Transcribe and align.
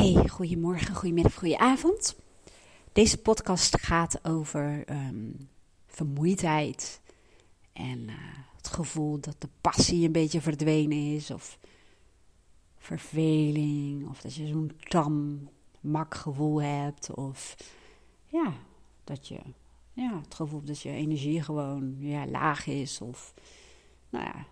Hey, 0.00 0.28
goedemorgen, 0.28 0.94
goedemiddag, 0.94 1.34
goedenavond. 1.34 2.16
Deze 2.92 3.18
podcast 3.18 3.80
gaat 3.80 4.24
over 4.24 4.84
ehm, 4.86 5.30
vermoeidheid 5.86 7.00
en 7.72 8.08
eh, 8.08 8.14
het 8.56 8.68
gevoel 8.68 9.20
dat 9.20 9.40
de 9.40 9.48
passie 9.60 10.06
een 10.06 10.12
beetje 10.12 10.40
verdwenen 10.40 11.14
is, 11.14 11.30
of 11.30 11.58
verveling, 12.78 14.08
of 14.08 14.20
dat 14.20 14.34
je 14.34 14.46
zo'n 14.46 14.72
tam, 14.88 15.40
mak 15.80 16.14
gevoel 16.14 16.62
hebt, 16.62 17.14
of 17.14 17.56
ja, 18.26 18.52
dat 19.04 19.28
je 19.28 19.40
ja, 19.92 20.20
het 20.22 20.34
gevoel 20.34 20.62
dat 20.62 20.80
je 20.80 20.90
energie 20.90 21.42
gewoon 21.42 21.96
ja, 21.98 22.26
laag 22.26 22.66
is, 22.66 23.00
of 23.00 23.34
nou 24.10 24.24
ja, 24.24 24.46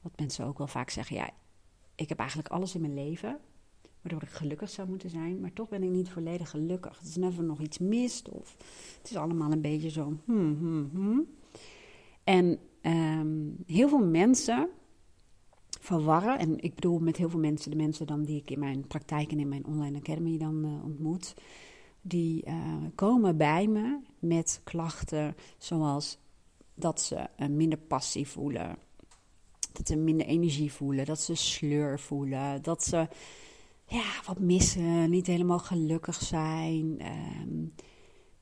wat 0.00 0.12
mensen 0.16 0.46
ook 0.46 0.58
wel 0.58 0.66
vaak 0.66 0.90
zeggen, 0.90 1.16
ja, 1.16 1.30
ik 1.94 2.08
heb 2.08 2.18
eigenlijk 2.18 2.48
alles 2.48 2.74
in 2.74 2.80
mijn 2.80 2.94
leven 2.94 3.40
waardoor 4.02 4.22
ik 4.22 4.28
gelukkig 4.28 4.70
zou 4.70 4.88
moeten 4.88 5.10
zijn, 5.10 5.40
maar 5.40 5.52
toch 5.52 5.68
ben 5.68 5.82
ik 5.82 5.90
niet 5.90 6.10
volledig 6.10 6.50
gelukkig. 6.50 6.98
Het 6.98 7.08
is 7.08 7.16
net 7.16 7.30
of 7.30 7.40
nog 7.40 7.60
iets 7.60 7.78
mist 7.78 8.28
of 8.28 8.56
het 8.98 9.10
is 9.10 9.16
allemaal 9.16 9.52
een 9.52 9.60
beetje 9.60 9.90
zo. 9.90 10.16
Hmm, 10.24 10.56
hmm, 10.58 10.90
hmm. 10.92 11.26
En 12.24 12.58
ehm, 12.80 13.48
heel 13.66 13.88
veel 13.88 14.06
mensen 14.06 14.68
verwarren, 15.80 16.38
en 16.38 16.60
ik 16.60 16.74
bedoel 16.74 16.98
met 16.98 17.16
heel 17.16 17.28
veel 17.28 17.40
mensen, 17.40 17.70
de 17.70 17.76
mensen 17.76 18.06
dan 18.06 18.24
die 18.24 18.36
ik 18.36 18.50
in 18.50 18.58
mijn 18.58 18.86
praktijk 18.86 19.32
en 19.32 19.40
in 19.40 19.48
mijn 19.48 19.66
online 19.66 19.98
academy 19.98 20.38
dan 20.38 20.64
uh, 20.64 20.84
ontmoet, 20.84 21.34
die 22.02 22.46
uh, 22.46 22.76
komen 22.94 23.36
bij 23.36 23.66
me 23.66 23.98
met 24.18 24.60
klachten 24.64 25.36
zoals 25.58 26.18
dat 26.74 27.00
ze 27.00 27.28
uh, 27.38 27.48
minder 27.48 27.78
passie 27.78 28.26
voelen, 28.26 28.76
dat 29.72 29.86
ze 29.86 29.96
minder 29.96 30.26
energie 30.26 30.72
voelen, 30.72 31.04
dat 31.04 31.20
ze 31.20 31.34
sleur 31.34 32.00
voelen, 32.00 32.62
dat 32.62 32.84
ze 32.84 33.08
ja, 33.90 34.04
wat 34.26 34.38
missen, 34.38 35.10
niet 35.10 35.26
helemaal 35.26 35.58
gelukkig 35.58 36.22
zijn. 36.22 37.00
Um, 37.40 37.74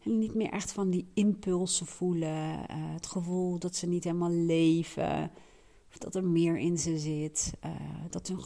niet 0.02 0.34
meer 0.34 0.50
echt 0.50 0.72
van 0.72 0.90
die 0.90 1.08
impulsen 1.14 1.86
voelen. 1.86 2.48
Uh, 2.52 2.64
het 2.68 3.06
gevoel 3.06 3.58
dat 3.58 3.76
ze 3.76 3.86
niet 3.86 4.04
helemaal 4.04 4.30
leven. 4.30 5.30
Of 5.90 5.98
dat 5.98 6.14
er 6.14 6.24
meer 6.24 6.58
in 6.58 6.78
ze 6.78 6.98
zit. 6.98 7.52
Uh, 7.64 7.70
dat 8.10 8.28
hun 8.28 8.40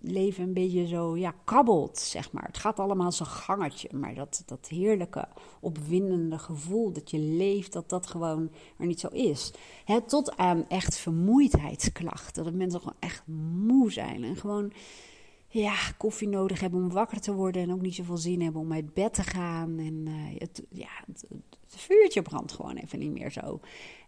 leven 0.00 0.44
een 0.44 0.52
beetje 0.52 0.86
zo 0.86 1.16
ja, 1.16 1.34
kabbelt, 1.44 1.98
zeg 1.98 2.32
maar. 2.32 2.44
Het 2.44 2.58
gaat 2.58 2.78
allemaal 2.78 3.12
zo'n 3.12 3.26
gangetje. 3.26 3.88
Maar 3.96 4.14
dat, 4.14 4.42
dat 4.46 4.68
heerlijke, 4.68 5.28
opwindende 5.60 6.38
gevoel 6.38 6.92
dat 6.92 7.10
je 7.10 7.18
leeft, 7.18 7.72
dat 7.72 7.88
dat 7.88 8.06
gewoon 8.06 8.50
er 8.78 8.86
niet 8.86 9.00
zo 9.00 9.08
is. 9.08 9.52
He, 9.84 10.00
tot 10.00 10.36
aan 10.36 10.68
echt 10.68 10.96
vermoeidheidsklachten. 10.96 12.44
Dat 12.44 12.54
mensen 12.54 12.80
gewoon 12.80 12.98
echt 13.00 13.22
moe 13.26 13.92
zijn. 13.92 14.24
En 14.24 14.36
gewoon 14.36 14.72
ja, 15.60 15.76
koffie 15.96 16.28
nodig 16.28 16.60
hebben 16.60 16.80
om 16.80 16.90
wakker 16.90 17.20
te 17.20 17.34
worden 17.34 17.62
en 17.62 17.72
ook 17.72 17.80
niet 17.80 17.94
zoveel 17.94 18.16
zin 18.16 18.42
hebben 18.42 18.60
om 18.60 18.72
uit 18.72 18.94
bed 18.94 19.14
te 19.14 19.22
gaan. 19.22 19.78
En 19.78 20.06
uh, 20.06 20.40
het, 20.40 20.62
ja, 20.70 20.88
het, 21.06 21.26
vuurtje 21.66 22.22
brandt 22.22 22.52
gewoon 22.52 22.76
even 22.76 22.98
niet 22.98 23.12
meer 23.12 23.30
zo. 23.30 23.60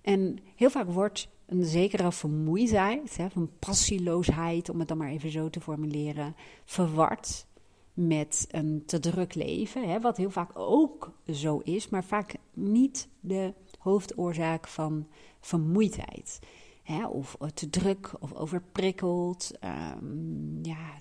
En 0.02 0.38
heel 0.54 0.70
vaak 0.70 0.90
wordt 0.90 1.28
een 1.46 1.64
zekere 1.64 2.12
vermoeidheid, 2.12 3.16
hè, 3.16 3.30
van 3.30 3.50
passieloosheid, 3.58 4.68
om 4.68 4.78
het 4.78 4.88
dan 4.88 4.96
maar 4.96 5.10
even 5.10 5.30
zo 5.30 5.50
te 5.50 5.60
formuleren, 5.60 6.34
verward 6.64 7.46
met 7.92 8.46
een 8.50 8.82
te 8.86 9.00
druk 9.00 9.34
leven. 9.34 9.88
Hè, 9.88 10.00
wat 10.00 10.16
heel 10.16 10.30
vaak 10.30 10.50
ook 10.54 11.12
zo 11.32 11.58
is, 11.58 11.88
maar 11.88 12.04
vaak 12.04 12.34
niet 12.54 13.08
de 13.20 13.54
hoofdoorzaak 13.78 14.68
van 14.68 15.06
vermoeidheid. 15.40 16.38
Hè, 16.82 17.06
of 17.06 17.36
te 17.54 17.70
druk 17.70 18.12
of 18.20 18.34
overprikkeld, 18.34 19.52
um, 19.64 20.58
ja, 20.62 21.00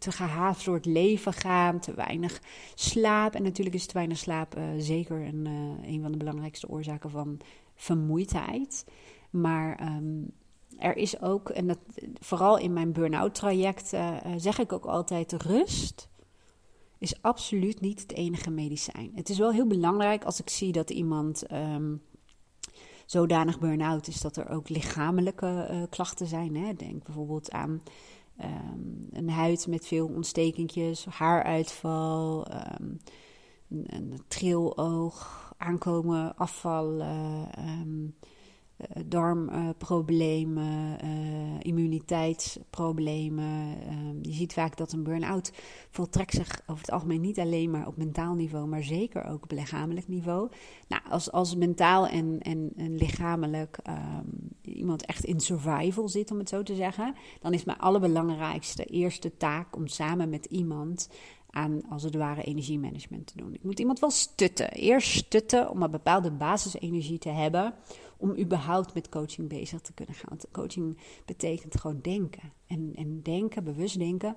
te 0.00 0.12
gehaast 0.12 0.64
door 0.64 0.74
het 0.74 0.86
leven 0.86 1.32
gaan, 1.32 1.80
te 1.80 1.94
weinig 1.94 2.40
slaap. 2.74 3.34
En 3.34 3.42
natuurlijk 3.42 3.76
is 3.76 3.86
te 3.86 3.92
weinig 3.92 4.18
slaap 4.18 4.56
uh, 4.56 4.64
zeker 4.78 5.26
een, 5.26 5.46
uh, 5.46 5.92
een 5.92 6.02
van 6.02 6.12
de 6.12 6.18
belangrijkste 6.18 6.68
oorzaken 6.68 7.10
van 7.10 7.40
vermoeidheid. 7.74 8.84
Maar 9.30 9.96
um, 9.96 10.30
er 10.78 10.96
is 10.96 11.20
ook, 11.20 11.48
en 11.48 11.66
dat, 11.66 11.78
vooral 12.20 12.58
in 12.58 12.72
mijn 12.72 12.92
burn-out 12.92 13.34
traject 13.34 13.92
uh, 13.92 14.16
zeg 14.36 14.58
ik 14.58 14.72
ook 14.72 14.84
altijd, 14.84 15.32
rust 15.32 16.08
is 16.98 17.22
absoluut 17.22 17.80
niet 17.80 18.00
het 18.00 18.12
enige 18.12 18.50
medicijn. 18.50 19.12
Het 19.14 19.28
is 19.28 19.38
wel 19.38 19.52
heel 19.52 19.66
belangrijk 19.66 20.24
als 20.24 20.40
ik 20.40 20.48
zie 20.48 20.72
dat 20.72 20.90
iemand... 20.90 21.52
Um, 21.52 22.02
zodanig 23.06 23.58
burn-out 23.58 24.06
is 24.06 24.20
dat 24.20 24.36
er 24.36 24.48
ook 24.48 24.68
lichamelijke 24.68 25.86
klachten 25.90 26.26
zijn. 26.26 26.56
Hè. 26.56 26.74
Denk 26.74 27.04
bijvoorbeeld 27.04 27.50
aan 27.50 27.82
um, 28.42 29.08
een 29.12 29.30
huid 29.30 29.66
met 29.66 29.86
veel 29.86 30.06
ontstekentjes, 30.06 31.04
haaruitval, 31.04 32.46
um, 32.52 32.98
een, 33.68 33.84
een 33.94 34.20
triloog, 34.28 35.52
aankomen, 35.56 36.36
afvallen, 36.36 37.48
um, 37.58 38.14
uh, 38.24 38.30
darmproblemen, 39.06 40.98
uh, 41.04 41.10
immuniteitsproblemen. 41.58 43.76
je 44.22 44.32
ziet 44.32 44.52
vaak 44.52 44.76
dat 44.76 44.92
een 44.92 45.02
burn-out 45.02 45.52
voltrekt 45.90 46.34
zich 46.34 46.60
over 46.66 46.82
het 46.82 46.90
algemeen 46.90 47.20
niet 47.20 47.38
alleen 47.38 47.70
maar 47.70 47.86
op 47.86 47.96
mentaal 47.96 48.34
niveau, 48.34 48.66
maar 48.66 48.82
zeker 48.82 49.24
ook 49.24 49.42
op 49.42 49.50
lichamelijk 49.50 50.08
niveau. 50.08 50.48
Nou, 50.88 51.02
als, 51.08 51.32
als 51.32 51.56
mentaal 51.56 52.06
en, 52.06 52.40
en, 52.40 52.72
en 52.76 52.96
lichamelijk 52.96 53.78
iemand 54.62 55.06
echt 55.06 55.24
in 55.24 55.40
survival 55.40 56.08
zit, 56.08 56.30
om 56.30 56.38
het 56.38 56.48
zo 56.48 56.62
te 56.62 56.74
zeggen, 56.74 57.14
dan 57.40 57.52
is 57.52 57.64
mijn 57.64 57.78
allerbelangrijkste 57.78 58.84
eerste 58.84 59.36
taak 59.36 59.76
om 59.76 59.86
samen 59.86 60.28
met 60.28 60.44
iemand 60.44 61.08
aan, 61.50 61.82
als 61.88 62.02
het 62.02 62.14
ware, 62.14 62.42
energiemanagement 62.42 63.26
te 63.26 63.36
doen. 63.36 63.54
Ik 63.54 63.62
moet 63.62 63.78
iemand 63.78 63.98
wel 63.98 64.10
stutten. 64.10 64.70
Eerst 64.70 65.16
stutten 65.16 65.70
om 65.70 65.82
een 65.82 65.90
bepaalde 65.90 66.30
basisenergie 66.30 67.18
te 67.18 67.28
hebben 67.28 67.74
om 68.20 68.36
überhaupt 68.38 68.94
met 68.94 69.08
coaching 69.08 69.48
bezig 69.48 69.80
te 69.80 69.92
kunnen 69.92 70.14
gaan. 70.14 70.38
Coaching 70.52 70.98
betekent 71.24 71.80
gewoon 71.80 72.00
denken. 72.00 72.52
En, 72.66 72.92
en 72.94 73.22
denken, 73.22 73.64
bewust 73.64 73.98
denken, 73.98 74.36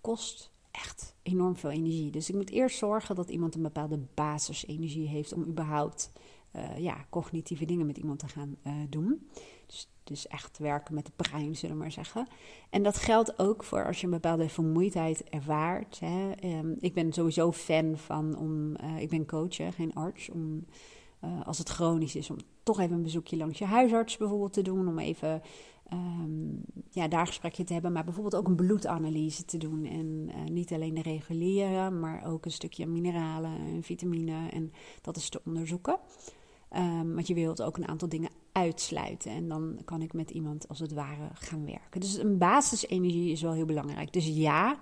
kost 0.00 0.50
echt 0.70 1.14
enorm 1.22 1.56
veel 1.56 1.70
energie. 1.70 2.10
Dus 2.10 2.28
ik 2.28 2.34
moet 2.34 2.50
eerst 2.50 2.78
zorgen 2.78 3.14
dat 3.14 3.28
iemand 3.28 3.54
een 3.54 3.62
bepaalde 3.62 4.00
basisenergie 4.14 5.08
heeft 5.08 5.32
om 5.32 5.44
überhaupt 5.44 6.12
uh, 6.56 6.78
ja, 6.78 7.06
cognitieve 7.10 7.64
dingen 7.64 7.86
met 7.86 7.98
iemand 7.98 8.18
te 8.18 8.28
gaan 8.28 8.56
uh, 8.66 8.72
doen. 8.88 9.28
Dus, 9.66 9.88
dus 10.04 10.26
echt 10.26 10.58
werken 10.58 10.94
met 10.94 11.06
het 11.06 11.16
brein, 11.16 11.56
zullen 11.56 11.76
we 11.76 11.82
maar 11.82 11.92
zeggen. 11.92 12.26
En 12.70 12.82
dat 12.82 12.96
geldt 12.96 13.38
ook 13.38 13.64
voor 13.64 13.86
als 13.86 14.00
je 14.00 14.04
een 14.04 14.12
bepaalde 14.12 14.48
vermoeidheid 14.48 15.24
ervaart. 15.24 16.00
Hè. 16.00 16.32
Um, 16.44 16.76
ik 16.80 16.94
ben 16.94 17.12
sowieso 17.12 17.52
fan 17.52 17.98
van 17.98 18.38
om, 18.38 18.76
uh, 18.76 19.00
ik 19.00 19.08
ben 19.08 19.26
coach, 19.26 19.56
geen 19.74 19.94
arts, 19.94 20.30
om 20.30 20.64
als 21.44 21.58
het 21.58 21.68
chronisch 21.68 22.16
is, 22.16 22.30
om 22.30 22.36
toch 22.64 22.80
even 22.80 22.96
een 22.96 23.02
bezoekje 23.02 23.36
langs 23.36 23.58
je 23.58 23.64
huisarts 23.64 24.16
bijvoorbeeld 24.16 24.52
te 24.52 24.62
doen. 24.62 24.88
Om 24.88 24.98
even 24.98 25.42
um, 25.92 26.64
ja, 26.90 27.08
daar 27.08 27.26
gesprekje 27.26 27.64
te 27.64 27.72
hebben, 27.72 27.92
maar 27.92 28.04
bijvoorbeeld 28.04 28.36
ook 28.36 28.48
een 28.48 28.56
bloedanalyse 28.56 29.44
te 29.44 29.58
doen. 29.58 29.84
En 29.84 30.28
uh, 30.28 30.44
niet 30.44 30.72
alleen 30.72 30.94
de 30.94 31.02
reguliere, 31.02 31.90
maar 31.90 32.26
ook 32.26 32.44
een 32.44 32.50
stukje 32.50 32.86
mineralen 32.86 33.58
en 33.58 33.82
vitamine 33.82 34.48
en 34.48 34.72
dat 35.00 35.16
is 35.16 35.28
te 35.28 35.40
onderzoeken. 35.44 35.98
Um, 36.76 37.14
want 37.14 37.26
je 37.26 37.34
wilt 37.34 37.62
ook 37.62 37.76
een 37.76 37.88
aantal 37.88 38.08
dingen 38.08 38.30
uitsluiten. 38.52 39.30
En 39.30 39.48
dan 39.48 39.80
kan 39.84 40.02
ik 40.02 40.12
met 40.12 40.30
iemand 40.30 40.68
als 40.68 40.78
het 40.78 40.92
ware 40.92 41.28
gaan 41.34 41.66
werken. 41.66 42.00
Dus 42.00 42.18
een 42.18 42.38
basisenergie 42.38 43.32
is 43.32 43.42
wel 43.42 43.52
heel 43.52 43.64
belangrijk. 43.64 44.12
Dus 44.12 44.26
ja, 44.26 44.78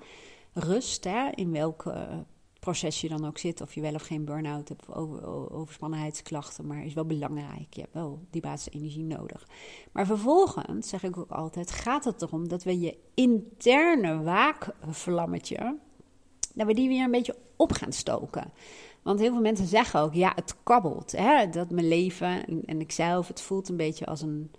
rust 0.52 1.04
hè, 1.04 1.30
in 1.34 1.50
welke 1.50 2.24
proces 2.62 3.00
je 3.00 3.08
dan 3.08 3.26
ook 3.26 3.38
zit, 3.38 3.60
of 3.60 3.74
je 3.74 3.80
wel 3.80 3.94
of 3.94 4.02
geen 4.02 4.24
burn-out 4.24 4.68
hebt 4.68 4.88
of 4.88 4.94
over, 4.94 5.50
overspannenheidsklachten, 5.52 6.66
maar 6.66 6.84
is 6.84 6.94
wel 6.94 7.04
belangrijk. 7.04 7.66
Je 7.70 7.80
hebt 7.80 7.94
wel 7.94 8.20
die 8.30 8.40
basisenergie 8.40 9.04
nodig. 9.04 9.48
Maar 9.92 10.06
vervolgens, 10.06 10.88
zeg 10.88 11.02
ik 11.02 11.16
ook 11.16 11.30
altijd, 11.30 11.70
gaat 11.70 12.04
het 12.04 12.22
erom 12.22 12.48
dat 12.48 12.62
we 12.62 12.80
je 12.80 12.96
interne 13.14 14.22
waakvlammetje, 14.22 15.78
dat 16.54 16.66
we 16.66 16.74
die 16.74 16.88
weer 16.88 17.04
een 17.04 17.10
beetje 17.10 17.36
op 17.56 17.72
gaan 17.72 17.92
stoken. 17.92 18.52
Want 19.02 19.20
heel 19.20 19.32
veel 19.32 19.40
mensen 19.42 19.66
zeggen 19.66 20.00
ook, 20.00 20.14
ja, 20.14 20.32
het 20.34 20.54
kabbelt. 20.62 21.12
Hè? 21.12 21.48
Dat 21.48 21.70
mijn 21.70 21.88
leven 21.88 22.46
en, 22.46 22.62
en 22.64 22.80
ikzelf, 22.80 23.28
het 23.28 23.40
voelt 23.40 23.68
een 23.68 23.76
beetje 23.76 24.06
als 24.06 24.20
een 24.20 24.50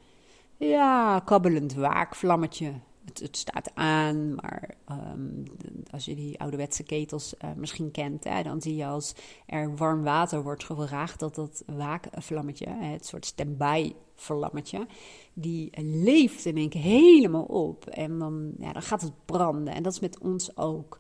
ja, 0.58 1.20
kabbelend 1.20 1.74
waakvlammetje 1.74 2.74
het, 3.06 3.38
staat 3.38 3.72
aan, 3.76 4.36
maar 4.36 4.76
um, 4.92 5.44
als 5.92 6.06
je 6.06 6.16
die 6.16 6.40
ouderwetse 6.40 6.84
ketels 6.84 7.34
uh, 7.44 7.50
misschien 7.56 7.92
kent, 7.92 8.24
hè, 8.24 8.44
dan 8.44 8.62
zie 8.62 8.76
je 8.76 8.86
als 8.86 9.14
er 9.46 9.76
warm 9.76 10.04
water 10.04 10.44
wordt 10.44 10.64
gevraagd, 10.64 11.20
dat 11.20 11.36
dat 11.36 11.64
waakvlammetje, 11.66 12.70
het 12.70 13.06
soort 13.06 13.26
standby 13.26 13.94
vlammetje, 14.16 14.88
die 15.34 15.70
leeft 15.82 16.46
in 16.46 16.58
één 16.58 16.78
helemaal 16.78 17.44
op. 17.44 17.86
En 17.86 18.20
dan, 18.20 18.52
ja, 18.58 18.74
dan 18.74 18.82
gaat 18.82 19.02
het 19.02 19.26
branden. 19.26 19.74
En 19.74 19.84
dat 19.84 19.94
is 19.94 20.00
met 20.00 20.20
ons 20.20 20.58
ook. 20.58 20.98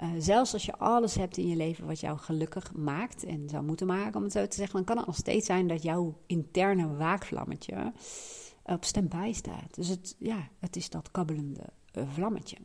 Uh, 0.00 0.08
zelfs 0.18 0.52
als 0.52 0.64
je 0.64 0.78
alles 0.78 1.14
hebt 1.14 1.36
in 1.36 1.48
je 1.48 1.56
leven 1.56 1.86
wat 1.86 2.00
jou 2.00 2.18
gelukkig 2.18 2.72
maakt 2.74 3.24
en 3.24 3.48
zou 3.48 3.64
moeten 3.64 3.86
maken, 3.86 4.16
om 4.16 4.22
het 4.22 4.32
zo 4.32 4.46
te 4.46 4.56
zeggen, 4.56 4.76
dan 4.76 4.84
kan 4.84 4.96
het 4.96 5.06
nog 5.06 5.16
steeds 5.16 5.46
zijn 5.46 5.66
dat 5.66 5.82
jouw 5.82 6.14
interne 6.26 6.96
waakvlammetje 6.96 7.92
op 8.66 8.84
standby 8.84 9.32
staat. 9.34 9.74
Dus 9.74 9.88
het, 9.88 10.16
ja, 10.18 10.48
het 10.58 10.76
is 10.76 10.90
dat 10.90 11.10
kabbelende 11.10 11.64
uh, 11.94 12.08
vlammetje. 12.12 12.56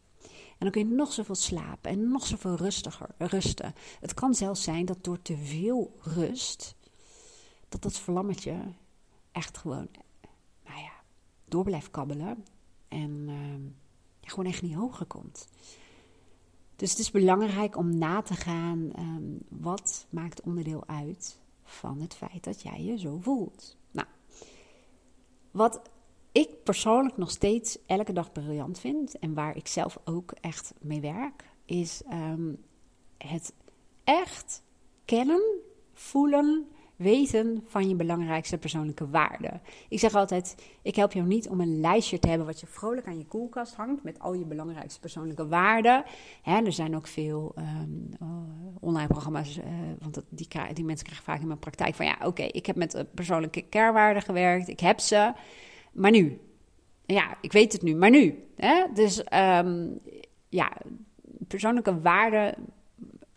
dan 0.57 0.71
kun 0.71 0.87
je 0.87 0.95
nog 0.95 1.13
zoveel 1.13 1.35
slapen 1.35 1.91
en 1.91 2.11
nog 2.11 2.25
zoveel 2.25 2.55
rustiger 2.55 3.09
rusten. 3.17 3.73
Het 3.99 4.13
kan 4.13 4.33
zelfs 4.33 4.63
zijn 4.63 4.85
dat 4.85 5.03
door 5.03 5.21
te 5.21 5.37
veel 5.37 5.97
rust, 6.01 6.75
dat 7.69 7.81
dat 7.81 7.99
vlammetje 7.99 8.61
echt 9.31 9.57
gewoon, 9.57 9.87
nou 10.65 10.79
ja, 10.79 10.93
door 11.45 11.63
blijft 11.63 11.91
kabbelen. 11.91 12.45
En 12.87 13.27
uh, 13.29 13.71
gewoon 14.21 14.45
echt 14.45 14.61
niet 14.61 14.75
hoger 14.75 15.05
komt. 15.05 15.47
Dus 16.75 16.89
het 16.89 16.99
is 16.99 17.11
belangrijk 17.11 17.77
om 17.77 17.97
na 17.97 18.21
te 18.21 18.33
gaan 18.33 18.91
um, 18.99 19.39
wat 19.49 20.05
maakt 20.09 20.41
onderdeel 20.41 20.87
uit 20.87 21.39
van 21.63 22.01
het 22.01 22.15
feit 22.15 22.43
dat 22.43 22.61
jij 22.61 22.83
je 22.83 22.97
zo 22.97 23.17
voelt. 23.19 23.77
Wat 25.51 25.81
ik 26.31 26.63
persoonlijk 26.63 27.17
nog 27.17 27.31
steeds 27.31 27.77
elke 27.85 28.13
dag 28.13 28.31
briljant 28.31 28.79
vind 28.79 29.19
en 29.19 29.33
waar 29.33 29.55
ik 29.55 29.67
zelf 29.67 29.99
ook 30.05 30.31
echt 30.31 30.73
mee 30.79 31.01
werk, 31.01 31.45
is 31.65 32.01
um, 32.11 32.63
het 33.17 33.53
echt 34.03 34.63
kennen, 35.05 35.41
voelen 35.93 36.67
weten 37.01 37.63
van 37.65 37.89
je 37.89 37.95
belangrijkste 37.95 38.57
persoonlijke 38.57 39.09
waarden. 39.09 39.61
Ik 39.89 39.99
zeg 39.99 40.15
altijd: 40.15 40.55
ik 40.81 40.95
help 40.95 41.11
jou 41.11 41.27
niet 41.27 41.49
om 41.49 41.61
een 41.61 41.79
lijstje 41.79 42.19
te 42.19 42.27
hebben 42.27 42.47
wat 42.47 42.59
je 42.59 42.67
vrolijk 42.67 43.07
aan 43.07 43.17
je 43.17 43.25
koelkast 43.25 43.75
hangt 43.75 44.03
met 44.03 44.19
al 44.19 44.33
je 44.33 44.45
belangrijkste 44.45 44.99
persoonlijke 44.99 45.47
waarden. 45.47 46.03
Hè, 46.41 46.65
er 46.65 46.73
zijn 46.73 46.95
ook 46.95 47.07
veel 47.07 47.55
um, 47.57 48.09
online 48.79 49.07
programma's, 49.07 49.57
uh, 49.57 49.63
want 49.99 50.21
die, 50.29 50.47
die 50.73 50.85
mensen 50.85 51.05
krijgen 51.05 51.25
vaak 51.25 51.41
in 51.41 51.47
mijn 51.47 51.59
praktijk 51.59 51.95
van 51.95 52.05
ja, 52.05 52.17
oké, 52.23 52.43
ik 52.43 52.65
heb 52.65 52.75
met 52.75 53.05
persoonlijke 53.13 53.69
carewaarden 53.69 54.21
gewerkt, 54.21 54.67
ik 54.67 54.79
heb 54.79 54.99
ze, 54.99 55.33
maar 55.91 56.11
nu. 56.11 56.39
Ja, 57.05 57.37
ik 57.41 57.51
weet 57.51 57.73
het 57.73 57.81
nu, 57.81 57.95
maar 57.95 58.09
nu. 58.09 58.43
Hè? 58.55 58.83
Dus 58.93 59.23
um, 59.33 59.99
ja, 60.49 60.71
persoonlijke 61.47 62.01
waarden 62.01 62.55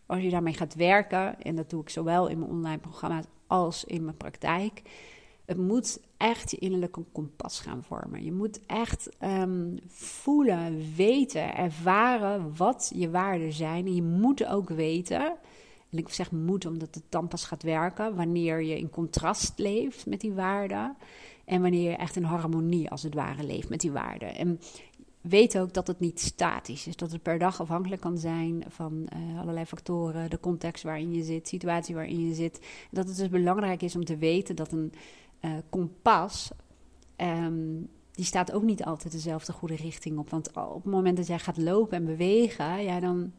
als 0.06 0.22
je 0.22 0.30
daarmee 0.30 0.54
gaat 0.54 0.74
werken, 0.74 1.42
en 1.42 1.54
dat 1.54 1.70
doe 1.70 1.80
ik 1.80 1.88
zowel 1.88 2.28
in 2.28 2.38
mijn 2.38 2.50
online 2.50 2.78
programma's 2.78 3.24
als 3.46 3.84
in 3.84 4.04
mijn 4.04 4.16
praktijk. 4.16 4.82
Het 5.44 5.56
moet 5.56 6.00
echt 6.16 6.50
je 6.50 6.56
innerlijke 6.56 7.02
kompas 7.12 7.60
gaan 7.60 7.82
vormen. 7.82 8.24
Je 8.24 8.32
moet 8.32 8.60
echt 8.66 9.08
um, 9.22 9.78
voelen, 9.86 10.94
weten, 10.96 11.54
ervaren 11.56 12.56
wat 12.56 12.92
je 12.94 13.10
waarden 13.10 13.52
zijn. 13.52 13.86
En 13.86 13.94
je 13.94 14.02
moet 14.02 14.46
ook 14.46 14.68
weten, 14.68 15.36
en 15.90 15.98
ik 15.98 16.08
zeg 16.08 16.30
moet 16.30 16.66
omdat 16.66 16.94
het 16.94 17.04
dan 17.08 17.28
pas 17.28 17.44
gaat 17.44 17.62
werken, 17.62 18.14
wanneer 18.14 18.62
je 18.62 18.78
in 18.78 18.90
contrast 18.90 19.58
leeft 19.58 20.06
met 20.06 20.20
die 20.20 20.32
waarden. 20.32 20.96
En 21.44 21.62
wanneer 21.62 21.90
je 21.90 21.96
echt 21.96 22.16
in 22.16 22.22
harmonie 22.22 22.90
als 22.90 23.02
het 23.02 23.14
ware 23.14 23.44
leeft 23.44 23.68
met 23.68 23.80
die 23.80 23.92
waarden. 23.92 24.34
En 24.34 24.60
weet 25.28 25.58
ook 25.58 25.72
dat 25.72 25.86
het 25.86 26.00
niet 26.00 26.20
statisch 26.20 26.86
is. 26.86 26.96
Dat 26.96 27.12
het 27.12 27.22
per 27.22 27.38
dag 27.38 27.60
afhankelijk 27.60 28.00
kan 28.00 28.18
zijn 28.18 28.64
van 28.68 29.08
uh, 29.16 29.40
allerlei 29.40 29.66
factoren, 29.66 30.30
de 30.30 30.40
context 30.40 30.82
waarin 30.82 31.12
je 31.12 31.22
zit, 31.22 31.48
situatie 31.48 31.94
waarin 31.94 32.28
je 32.28 32.34
zit. 32.34 32.60
Dat 32.90 33.08
het 33.08 33.16
dus 33.16 33.28
belangrijk 33.28 33.82
is 33.82 33.96
om 33.96 34.04
te 34.04 34.16
weten 34.16 34.56
dat 34.56 34.72
een 34.72 34.92
uh, 35.40 35.50
kompas. 35.70 36.50
Um, 37.16 37.88
die 38.12 38.24
staat 38.24 38.52
ook 38.52 38.62
niet 38.62 38.84
altijd 38.84 39.12
dezelfde 39.12 39.52
goede 39.52 39.76
richting 39.76 40.18
op. 40.18 40.30
Want 40.30 40.48
op 40.56 40.82
het 40.82 40.92
moment 40.92 41.16
dat 41.16 41.26
jij 41.26 41.38
gaat 41.38 41.56
lopen 41.56 41.96
en 41.96 42.04
bewegen, 42.04 42.82
ja, 42.82 43.00
dan 43.00 43.32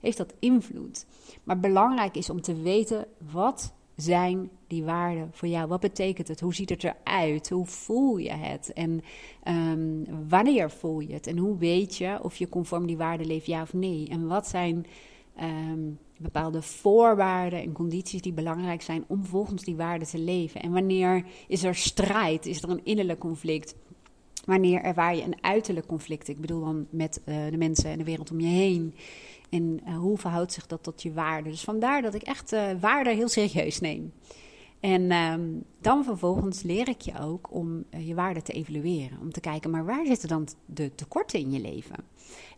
heeft 0.00 0.16
dat 0.16 0.34
invloed. 0.38 1.06
Maar 1.44 1.60
belangrijk 1.60 2.16
is 2.16 2.30
om 2.30 2.40
te 2.40 2.62
weten 2.62 3.06
wat 3.30 3.72
zijn 4.00 4.50
die 4.66 4.84
waarden 4.84 5.30
voor 5.32 5.48
jou? 5.48 5.68
Wat 5.68 5.80
betekent 5.80 6.28
het? 6.28 6.40
Hoe 6.40 6.54
ziet 6.54 6.68
het 6.68 6.84
eruit? 6.84 7.48
Hoe 7.48 7.66
voel 7.66 8.16
je 8.16 8.32
het? 8.32 8.72
En 8.72 9.00
um, 9.48 10.04
wanneer 10.28 10.70
voel 10.70 11.00
je 11.00 11.12
het? 11.12 11.26
En 11.26 11.38
hoe 11.38 11.58
weet 11.58 11.96
je 11.96 12.18
of 12.22 12.36
je 12.36 12.48
conform 12.48 12.86
die 12.86 12.96
waarden 12.96 13.26
leeft, 13.26 13.46
ja 13.46 13.62
of 13.62 13.72
nee? 13.72 14.08
En 14.08 14.26
wat 14.26 14.46
zijn 14.46 14.86
um, 15.40 15.98
bepaalde 16.18 16.62
voorwaarden 16.62 17.62
en 17.62 17.72
condities 17.72 18.22
die 18.22 18.32
belangrijk 18.32 18.82
zijn 18.82 19.04
om 19.06 19.24
volgens 19.24 19.62
die 19.62 19.76
waarden 19.76 20.08
te 20.08 20.18
leven? 20.18 20.62
En 20.62 20.72
wanneer 20.72 21.24
is 21.48 21.64
er 21.64 21.74
strijd? 21.74 22.46
Is 22.46 22.62
er 22.62 22.70
een 22.70 22.84
innerlijk 22.84 23.18
conflict? 23.18 23.74
Wanneer 24.44 24.82
ervaar 24.82 25.16
je 25.16 25.22
een 25.22 25.38
uiterlijk 25.40 25.86
conflict? 25.86 26.28
Ik 26.28 26.40
bedoel 26.40 26.64
dan 26.64 26.86
met 26.90 27.20
uh, 27.24 27.36
de 27.50 27.56
mensen 27.56 27.90
en 27.90 27.98
de 27.98 28.04
wereld 28.04 28.30
om 28.30 28.40
je 28.40 28.46
heen. 28.46 28.94
En 29.48 29.80
uh, 29.86 29.96
hoe 29.96 30.18
verhoudt 30.18 30.52
zich 30.52 30.66
dat 30.66 30.82
tot 30.82 31.02
je 31.02 31.12
waarde? 31.12 31.50
Dus 31.50 31.64
vandaar 31.64 32.02
dat 32.02 32.14
ik 32.14 32.22
echt 32.22 32.52
uh, 32.52 32.70
waarde 32.80 33.10
heel 33.10 33.28
serieus 33.28 33.80
neem. 33.80 34.12
En 34.80 35.12
um, 35.12 35.64
dan 35.80 36.04
vervolgens 36.04 36.62
leer 36.62 36.88
ik 36.88 37.00
je 37.00 37.18
ook 37.20 37.52
om 37.52 37.84
uh, 37.90 38.08
je 38.08 38.14
waarde 38.14 38.42
te 38.42 38.52
evalueren. 38.52 39.20
Om 39.20 39.32
te 39.32 39.40
kijken, 39.40 39.70
maar 39.70 39.84
waar 39.84 40.06
zitten 40.06 40.28
dan 40.28 40.48
de 40.66 40.94
tekorten 40.94 41.38
in 41.38 41.50
je 41.50 41.60
leven? 41.60 42.04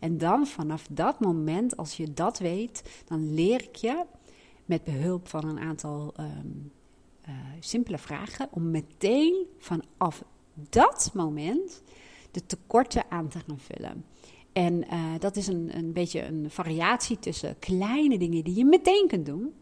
En 0.01 0.19
dan 0.19 0.47
vanaf 0.47 0.87
dat 0.91 1.21
moment, 1.21 1.77
als 1.77 1.97
je 1.97 2.13
dat 2.13 2.39
weet, 2.39 3.03
dan 3.05 3.35
leer 3.35 3.63
ik 3.63 3.77
je 3.77 4.05
met 4.65 4.85
behulp 4.85 5.29
van 5.29 5.49
een 5.49 5.61
aantal 5.61 6.15
um, 6.21 6.73
simpele 7.61 7.99
vragen 7.99 8.49
om 8.51 8.71
meteen 8.71 9.47
vanaf 9.59 10.25
dat 10.55 11.11
moment 11.15 11.83
de 12.31 12.47
tekorten 12.47 13.05
aan 13.09 13.29
te 13.29 13.39
gaan 13.47 13.59
vullen. 13.59 14.05
En 14.53 14.85
uh, 14.93 15.05
dat 15.19 15.37
is 15.37 15.47
een, 15.47 15.71
een 15.77 15.93
beetje 15.93 16.25
een 16.25 16.51
variatie 16.51 17.19
tussen 17.19 17.59
kleine 17.59 18.19
dingen 18.19 18.45
die 18.45 18.55
je 18.55 18.65
meteen 18.65 19.07
kunt 19.09 19.27
doen. 19.27 19.53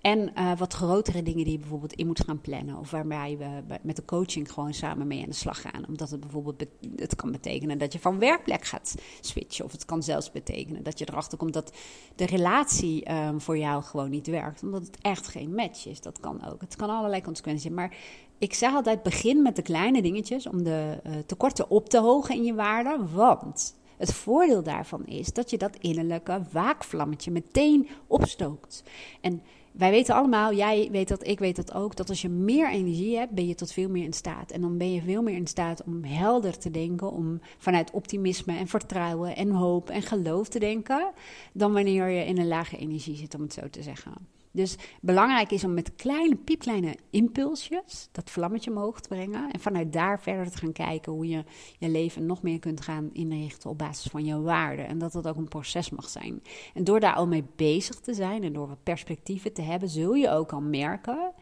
En 0.00 0.32
uh, 0.38 0.56
wat 0.56 0.72
grotere 0.72 1.22
dingen 1.22 1.44
die 1.44 1.52
je 1.52 1.58
bijvoorbeeld 1.58 1.92
in 1.92 2.06
moet 2.06 2.24
gaan 2.24 2.40
plannen. 2.40 2.78
Of 2.78 2.90
waarbij 2.90 3.36
we 3.38 3.78
met 3.82 3.96
de 3.96 4.04
coaching 4.04 4.52
gewoon 4.52 4.74
samen 4.74 5.06
mee 5.06 5.22
aan 5.22 5.28
de 5.28 5.34
slag 5.34 5.60
gaan. 5.60 5.86
Omdat 5.88 6.10
het 6.10 6.20
bijvoorbeeld 6.20 6.64
het 6.96 7.16
kan 7.16 7.30
betekenen 7.30 7.78
dat 7.78 7.92
je 7.92 7.98
van 7.98 8.18
werkplek 8.18 8.64
gaat 8.64 8.94
switchen. 9.20 9.64
Of 9.64 9.72
het 9.72 9.84
kan 9.84 10.02
zelfs 10.02 10.32
betekenen 10.32 10.82
dat 10.82 10.98
je 10.98 11.08
erachter 11.08 11.38
komt 11.38 11.52
dat 11.52 11.72
de 12.14 12.26
relatie 12.26 13.12
um, 13.12 13.40
voor 13.40 13.58
jou 13.58 13.82
gewoon 13.82 14.10
niet 14.10 14.26
werkt. 14.26 14.62
Omdat 14.62 14.86
het 14.86 14.98
echt 15.00 15.28
geen 15.28 15.54
match 15.54 15.86
is. 15.86 16.00
Dat 16.00 16.20
kan 16.20 16.46
ook. 16.46 16.60
Het 16.60 16.76
kan 16.76 16.90
allerlei 16.90 17.22
consequenties 17.22 17.64
hebben. 17.64 17.82
Maar 17.82 17.96
ik 18.38 18.54
zeg 18.54 18.74
altijd: 18.74 19.02
begin 19.02 19.42
met 19.42 19.56
de 19.56 19.62
kleine 19.62 20.02
dingetjes 20.02 20.48
om 20.48 20.62
de 20.62 21.00
uh, 21.06 21.12
tekorten 21.26 21.70
op 21.70 21.88
te 21.88 21.98
hogen 21.98 22.34
in 22.34 22.44
je 22.44 22.54
waarde. 22.54 22.98
Want 23.12 23.74
het 24.00 24.12
voordeel 24.12 24.62
daarvan 24.62 25.06
is 25.06 25.32
dat 25.32 25.50
je 25.50 25.58
dat 25.58 25.76
innerlijke 25.76 26.42
waakvlammetje 26.52 27.30
meteen 27.30 27.88
opstookt. 28.06 28.82
En 29.20 29.42
wij 29.72 29.90
weten 29.90 30.14
allemaal, 30.14 30.54
jij 30.54 30.88
weet 30.90 31.08
dat, 31.08 31.26
ik 31.26 31.38
weet 31.38 31.56
dat 31.56 31.74
ook, 31.74 31.96
dat 31.96 32.08
als 32.08 32.22
je 32.22 32.28
meer 32.28 32.70
energie 32.70 33.16
hebt, 33.16 33.32
ben 33.32 33.46
je 33.46 33.54
tot 33.54 33.72
veel 33.72 33.88
meer 33.88 34.04
in 34.04 34.12
staat. 34.12 34.50
En 34.50 34.60
dan 34.60 34.78
ben 34.78 34.92
je 34.92 35.02
veel 35.02 35.22
meer 35.22 35.36
in 35.36 35.46
staat 35.46 35.82
om 35.84 36.04
helder 36.04 36.58
te 36.58 36.70
denken, 36.70 37.12
om 37.12 37.40
vanuit 37.58 37.90
optimisme 37.90 38.56
en 38.56 38.66
vertrouwen 38.66 39.36
en 39.36 39.50
hoop 39.50 39.90
en 39.90 40.02
geloof 40.02 40.48
te 40.48 40.58
denken, 40.58 41.10
dan 41.52 41.72
wanneer 41.72 42.08
je 42.08 42.24
in 42.24 42.38
een 42.38 42.48
lage 42.48 42.76
energie 42.76 43.16
zit, 43.16 43.34
om 43.34 43.40
het 43.40 43.52
zo 43.52 43.70
te 43.70 43.82
zeggen. 43.82 44.12
Dus 44.52 44.76
belangrijk 45.00 45.50
is 45.50 45.64
om 45.64 45.74
met 45.74 45.94
kleine, 45.94 46.36
piepkleine 46.36 46.96
impulsjes 47.10 48.08
dat 48.12 48.30
vlammetje 48.30 48.70
omhoog 48.70 49.00
te 49.00 49.08
brengen. 49.08 49.50
En 49.50 49.60
vanuit 49.60 49.92
daar 49.92 50.20
verder 50.20 50.50
te 50.50 50.58
gaan 50.58 50.72
kijken 50.72 51.12
hoe 51.12 51.28
je 51.28 51.44
je 51.78 51.88
leven 51.88 52.26
nog 52.26 52.42
meer 52.42 52.58
kunt 52.58 52.80
gaan 52.80 53.10
inrichten 53.12 53.70
op 53.70 53.78
basis 53.78 54.10
van 54.10 54.24
je 54.24 54.40
waarden. 54.40 54.86
En 54.86 54.98
dat 54.98 55.12
dat 55.12 55.28
ook 55.28 55.36
een 55.36 55.48
proces 55.48 55.90
mag 55.90 56.08
zijn. 56.08 56.42
En 56.74 56.84
door 56.84 57.00
daar 57.00 57.14
al 57.14 57.26
mee 57.26 57.44
bezig 57.56 58.00
te 58.00 58.14
zijn 58.14 58.42
en 58.42 58.52
door 58.52 58.68
wat 58.68 58.82
perspectieven 58.82 59.52
te 59.52 59.62
hebben, 59.62 59.88
zul 59.88 60.14
je 60.14 60.30
ook 60.30 60.52
al 60.52 60.60
merken 60.60 61.32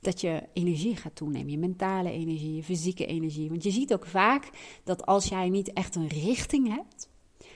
dat 0.00 0.20
je 0.20 0.42
energie 0.52 0.96
gaat 0.96 1.16
toenemen. 1.16 1.50
Je 1.50 1.58
mentale 1.58 2.10
energie, 2.10 2.54
je 2.54 2.62
fysieke 2.62 3.06
energie. 3.06 3.48
Want 3.48 3.62
je 3.62 3.70
ziet 3.70 3.92
ook 3.92 4.06
vaak 4.06 4.50
dat 4.84 5.06
als 5.06 5.26
jij 5.26 5.48
niet 5.48 5.72
echt 5.72 5.94
een 5.94 6.08
richting 6.08 6.68
hebt, 6.68 7.10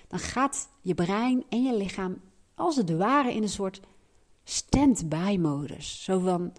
dan 0.08 0.18
gaat 0.18 0.68
je 0.80 0.94
brein 0.94 1.44
en 1.48 1.62
je 1.62 1.76
lichaam 1.76 2.20
als 2.54 2.76
het 2.76 2.96
ware 2.96 3.34
in 3.34 3.42
een 3.42 3.48
soort 3.48 3.80
stand-by-modus. 4.48 6.04
Zo 6.04 6.18
van, 6.18 6.52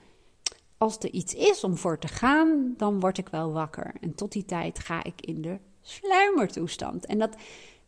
als 0.77 0.97
er 0.97 1.09
iets 1.09 1.33
is 1.33 1.63
om 1.63 1.77
voor 1.77 1.99
te 1.99 2.07
gaan, 2.07 2.73
dan 2.77 2.99
word 2.99 3.17
ik 3.17 3.29
wel 3.29 3.51
wakker. 3.51 3.93
En 4.01 4.15
tot 4.15 4.31
die 4.31 4.45
tijd 4.45 4.79
ga 4.79 5.03
ik 5.03 5.21
in 5.21 5.41
de 5.41 5.59
sluimertoestand. 5.81 7.05
En 7.05 7.17
dat 7.17 7.35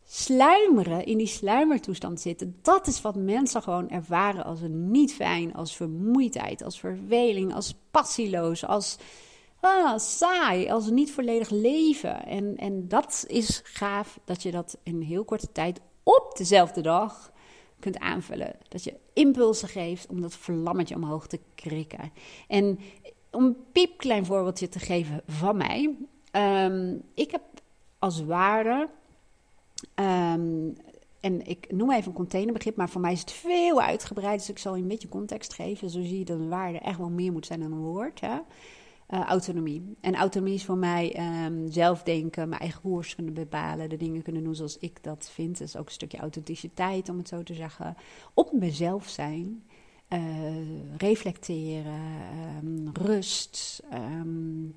sluimeren, 0.04 1.04
in 1.04 1.18
die 1.18 1.26
sluimertoestand 1.26 2.20
zitten, 2.20 2.56
dat 2.62 2.86
is 2.86 3.00
wat 3.00 3.14
mensen 3.14 3.62
gewoon 3.62 3.90
ervaren 3.90 4.44
als 4.44 4.60
een 4.60 4.90
niet 4.90 5.14
fijn, 5.14 5.54
als 5.54 5.76
vermoeidheid, 5.76 6.62
als 6.62 6.80
verveling, 6.80 7.54
als 7.54 7.74
passieloos, 7.90 8.64
als 8.64 8.96
ah, 9.60 9.98
saai, 9.98 10.70
als 10.70 10.90
niet 10.90 11.12
volledig 11.12 11.50
leven. 11.50 12.26
En, 12.26 12.56
en 12.56 12.88
dat 12.88 13.24
is 13.28 13.60
gaaf 13.64 14.18
dat 14.24 14.42
je 14.42 14.50
dat 14.50 14.78
in 14.82 15.00
heel 15.00 15.24
korte 15.24 15.52
tijd 15.52 15.80
op 16.02 16.32
dezelfde 16.36 16.80
dag 16.80 17.29
kunt 17.80 17.98
aanvullen. 17.98 18.56
Dat 18.68 18.84
je 18.84 18.94
impulsen 19.12 19.68
geeft 19.68 20.06
om 20.06 20.20
dat 20.20 20.34
vlammetje 20.34 20.94
omhoog 20.94 21.26
te 21.26 21.40
krikken. 21.54 22.12
En 22.48 22.78
om 23.30 23.44
een 23.44 23.56
piepklein 23.72 24.26
voorbeeldje 24.26 24.68
te 24.68 24.78
geven 24.78 25.22
van 25.26 25.56
mij. 25.56 25.94
Um, 26.66 27.02
ik 27.14 27.30
heb 27.30 27.42
als 27.98 28.24
waarde. 28.24 28.88
Um, 29.94 30.76
en 31.20 31.46
ik 31.46 31.72
noem 31.72 31.92
even 31.92 32.08
een 32.08 32.16
containerbegrip, 32.16 32.76
maar 32.76 32.88
voor 32.88 33.00
mij 33.00 33.12
is 33.12 33.20
het 33.20 33.32
veel 33.32 33.80
uitgebreid. 33.80 34.38
Dus 34.38 34.48
ik 34.48 34.58
zal 34.58 34.74
je 34.74 34.82
een 34.82 34.88
beetje 34.88 35.08
context 35.08 35.54
geven. 35.54 35.90
Zo 35.90 36.02
zie 36.02 36.18
je 36.18 36.24
dat 36.24 36.38
een 36.38 36.48
waarde 36.48 36.78
echt 36.78 36.98
wel 36.98 37.10
meer 37.10 37.32
moet 37.32 37.46
zijn 37.46 37.60
dan 37.60 37.72
een 37.72 37.78
woord. 37.78 38.20
Hè? 38.20 38.38
Uh, 39.10 39.24
autonomie. 39.24 39.96
En 40.00 40.14
autonomie 40.14 40.54
is 40.54 40.64
voor 40.64 40.76
mij 40.76 41.34
um, 41.44 41.70
zelf 41.70 42.02
denken, 42.02 42.48
mijn 42.48 42.60
eigen 42.60 42.80
koers 42.80 43.14
kunnen 43.14 43.34
bepalen, 43.34 43.88
de 43.88 43.96
dingen 43.96 44.22
kunnen 44.22 44.44
doen 44.44 44.54
zoals 44.54 44.78
ik 44.78 45.02
dat 45.02 45.30
vind. 45.32 45.58
Dat 45.58 45.68
is 45.68 45.76
ook 45.76 45.86
een 45.86 45.92
stukje 45.92 46.18
authenticiteit, 46.18 47.08
om 47.08 47.18
het 47.18 47.28
zo 47.28 47.42
te 47.42 47.54
zeggen. 47.54 47.96
Op 48.34 48.52
mezelf 48.52 49.08
zijn, 49.08 49.62
uh, 50.08 50.18
reflecteren, 50.96 52.00
um, 52.62 52.90
rust, 52.92 53.82
um, 53.94 54.74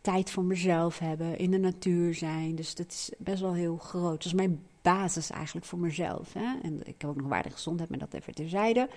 tijd 0.00 0.30
voor 0.30 0.44
mezelf 0.44 0.98
hebben, 0.98 1.38
in 1.38 1.50
de 1.50 1.58
natuur 1.58 2.14
zijn. 2.14 2.54
Dus 2.54 2.74
dat 2.74 2.86
is 2.86 3.10
best 3.18 3.40
wel 3.40 3.54
heel 3.54 3.76
groot. 3.76 4.16
Dat 4.16 4.24
is 4.24 4.34
mijn 4.34 4.60
basis 4.82 5.30
eigenlijk 5.30 5.66
voor 5.66 5.78
mezelf. 5.78 6.32
Hè? 6.32 6.54
En 6.62 6.80
ik 6.84 6.94
heb 6.98 7.10
ook 7.10 7.16
nog 7.16 7.28
waarde 7.28 7.50
gezondheid, 7.50 7.90
maar 7.90 7.98
dat 7.98 8.14
even 8.14 8.34
terzijde. 8.34 8.88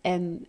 En 0.00 0.46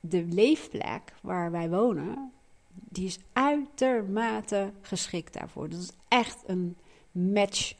de 0.00 0.24
leefplek 0.24 1.14
waar 1.22 1.50
wij 1.50 1.70
wonen, 1.70 2.32
die 2.72 3.06
is 3.06 3.18
uitermate 3.32 4.72
geschikt 4.80 5.32
daarvoor. 5.32 5.68
Dat 5.68 5.80
is 5.80 5.92
echt 6.08 6.42
een 6.46 6.76
match. 7.10 7.74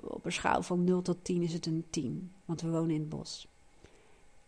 Op 0.00 0.24
een 0.24 0.32
schaal 0.32 0.62
van 0.62 0.84
0 0.84 1.02
tot 1.02 1.24
10 1.24 1.42
is 1.42 1.52
het 1.52 1.66
een 1.66 1.84
10, 1.90 2.32
want 2.44 2.60
we 2.60 2.70
wonen 2.70 2.90
in 2.94 3.00
het 3.00 3.08
bos. 3.08 3.48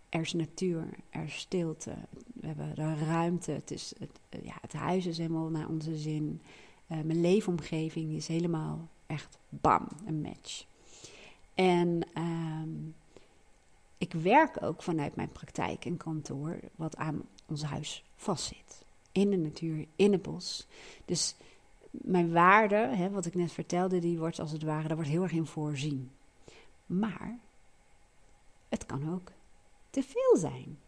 Er 0.09 0.21
is 0.21 0.33
natuur, 0.33 0.89
er 1.11 1.25
is 1.25 1.39
stilte, 1.39 1.95
we 2.33 2.47
hebben 2.47 2.75
de 2.75 2.95
ruimte. 3.05 3.51
Het, 3.51 3.71
is, 3.71 3.93
het, 3.99 4.43
ja, 4.43 4.55
het 4.61 4.73
huis 4.73 5.07
is 5.07 5.19
helemaal 5.19 5.49
naar 5.49 5.69
onze 5.69 5.97
zin. 5.97 6.43
Uh, 6.87 7.01
mijn 7.01 7.21
leefomgeving 7.21 8.13
is 8.13 8.27
helemaal 8.27 8.89
echt 9.07 9.39
bam, 9.49 9.89
een 10.07 10.21
match. 10.21 10.67
En 11.55 12.07
um, 12.19 12.95
ik 13.99 14.13
werk 14.13 14.63
ook 14.63 14.83
vanuit 14.83 15.17
mijn 15.17 15.33
praktijk 15.33 15.85
en 15.85 15.97
kantoor, 15.97 16.59
wat 16.77 16.97
aan 16.97 17.23
ons 17.47 17.63
huis 17.63 18.05
vastzit. 18.17 18.85
In 19.13 19.31
de 19.31 19.37
natuur, 19.37 19.87
in 19.97 20.13
het 20.13 20.23
bos. 20.23 20.67
Dus 21.05 21.37
mijn 21.91 22.33
waarde, 22.33 22.77
hè, 22.77 23.11
wat 23.11 23.27
ik 23.27 23.35
net 23.35 23.53
vertelde, 23.53 23.99
die 23.99 24.19
wordt 24.19 24.39
als 24.39 24.53
het 24.53 24.63
ware, 24.63 24.87
daar 24.87 24.97
wordt 24.97 25.11
heel 25.11 25.23
erg 25.23 25.33
in 25.33 25.47
voorzien. 25.47 26.11
Maar 26.87 27.39
het 28.69 28.87
kan 28.87 29.15
ook 29.15 29.33
te 29.91 30.03
veel 30.03 30.37
zijn. 30.37 30.79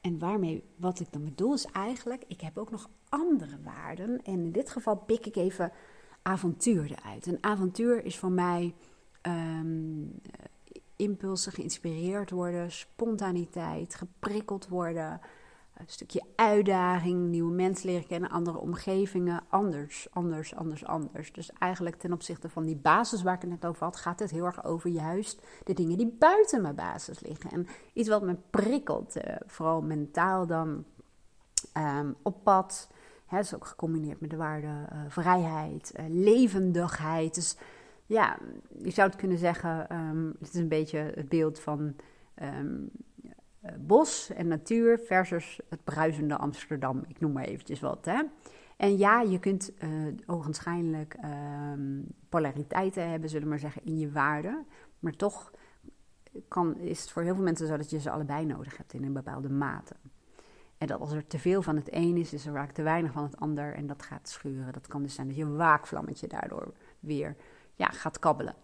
En 0.00 0.18
waarmee, 0.18 0.62
wat 0.76 1.00
ik 1.00 1.12
dan 1.12 1.24
bedoel, 1.24 1.54
is 1.54 1.64
eigenlijk, 1.64 2.24
ik 2.26 2.40
heb 2.40 2.58
ook 2.58 2.70
nog 2.70 2.90
andere 3.08 3.58
waarden. 3.62 4.22
En 4.24 4.32
in 4.32 4.52
dit 4.52 4.70
geval 4.70 4.96
pik 4.96 5.26
ik 5.26 5.36
even 5.36 5.72
avontuur 6.22 6.90
eruit. 6.90 7.26
Een 7.26 7.38
avontuur 7.40 8.04
is 8.04 8.18
voor 8.18 8.30
mij 8.30 8.74
um, 9.22 10.20
impulsen, 10.96 11.52
geïnspireerd 11.52 12.30
worden, 12.30 12.72
spontaniteit, 12.72 13.94
geprikkeld 13.94 14.68
worden. 14.68 15.20
Een 15.76 15.84
stukje 15.86 16.22
uitdaging, 16.36 17.28
nieuwe 17.28 17.52
mensen 17.52 17.88
leren 17.88 18.06
kennen, 18.06 18.30
andere 18.30 18.58
omgevingen, 18.58 19.42
anders, 19.48 20.08
anders, 20.10 20.54
anders, 20.54 20.84
anders. 20.84 21.32
Dus 21.32 21.50
eigenlijk 21.58 21.96
ten 21.96 22.12
opzichte 22.12 22.48
van 22.48 22.64
die 22.64 22.76
basis 22.76 23.22
waar 23.22 23.34
ik 23.34 23.40
het 23.40 23.50
net 23.50 23.66
over 23.66 23.84
had, 23.84 23.96
gaat 23.96 24.18
het 24.18 24.30
heel 24.30 24.44
erg 24.44 24.64
over 24.64 24.90
juist 24.90 25.46
de 25.64 25.74
dingen 25.74 25.96
die 25.96 26.16
buiten 26.18 26.62
mijn 26.62 26.74
basis 26.74 27.20
liggen. 27.20 27.50
En 27.50 27.66
iets 27.92 28.08
wat 28.08 28.22
me 28.22 28.36
prikkelt, 28.50 29.16
eh, 29.16 29.36
vooral 29.46 29.82
mentaal 29.82 30.46
dan, 30.46 30.84
um, 31.76 32.16
op 32.22 32.44
pad. 32.44 32.88
Is 33.30 33.54
ook 33.54 33.66
gecombineerd 33.66 34.20
met 34.20 34.30
de 34.30 34.36
waarde 34.36 34.66
uh, 34.66 35.00
vrijheid, 35.08 35.92
uh, 35.96 36.04
levendigheid. 36.08 37.34
Dus 37.34 37.56
ja, 38.06 38.38
je 38.82 38.90
zou 38.90 39.08
het 39.08 39.18
kunnen 39.18 39.38
zeggen, 39.38 39.96
um, 39.96 40.34
het 40.38 40.54
is 40.54 40.60
een 40.60 40.68
beetje 40.68 40.98
het 40.98 41.28
beeld 41.28 41.60
van 41.60 41.94
um, 42.42 42.90
bos 43.78 44.30
en 44.30 44.48
natuur 44.48 44.98
versus 44.98 45.60
het 45.68 45.84
bruisende 45.84 46.36
Amsterdam. 46.36 47.04
Ik 47.08 47.20
noem 47.20 47.32
maar 47.32 47.44
eventjes 47.44 47.80
wat. 47.80 48.04
Hè. 48.04 48.22
En 48.76 48.96
ja, 48.96 49.20
je 49.20 49.38
kunt 49.38 49.72
uh, 49.78 49.90
ogenschijnlijk 50.26 51.16
um, 51.72 52.06
polariteiten 52.28 53.10
hebben, 53.10 53.28
zullen 53.28 53.44
we 53.44 53.50
maar 53.50 53.58
zeggen, 53.58 53.84
in 53.84 53.98
je 53.98 54.10
waarde. 54.10 54.64
Maar 54.98 55.12
toch 55.12 55.50
kan, 56.48 56.76
is 56.76 57.00
het 57.00 57.10
voor 57.10 57.22
heel 57.22 57.34
veel 57.34 57.44
mensen 57.44 57.66
zo 57.66 57.76
dat 57.76 57.90
je 57.90 58.00
ze 58.00 58.10
allebei 58.10 58.44
nodig 58.44 58.76
hebt 58.76 58.92
in 58.92 59.04
een 59.04 59.12
bepaalde 59.12 59.48
mate. 59.48 59.94
En 60.78 60.86
dat 60.86 61.00
als 61.00 61.12
er 61.12 61.26
te 61.26 61.38
veel 61.38 61.62
van 61.62 61.76
het 61.76 61.88
een 61.90 62.16
is, 62.16 62.32
is 62.32 62.46
er 62.46 62.52
vaak 62.52 62.72
te 62.72 62.82
weinig 62.82 63.12
van 63.12 63.22
het 63.22 63.36
ander 63.36 63.74
en 63.74 63.86
dat 63.86 64.02
gaat 64.02 64.28
schuren. 64.28 64.72
Dat 64.72 64.86
kan 64.86 65.02
dus 65.02 65.14
zijn 65.14 65.26
dat 65.26 65.36
je 65.36 65.48
waakvlammetje 65.48 66.26
daardoor 66.26 66.72
weer 67.00 67.36
ja, 67.76 67.86
gaat 67.86 68.18
kabbelen. 68.18 68.54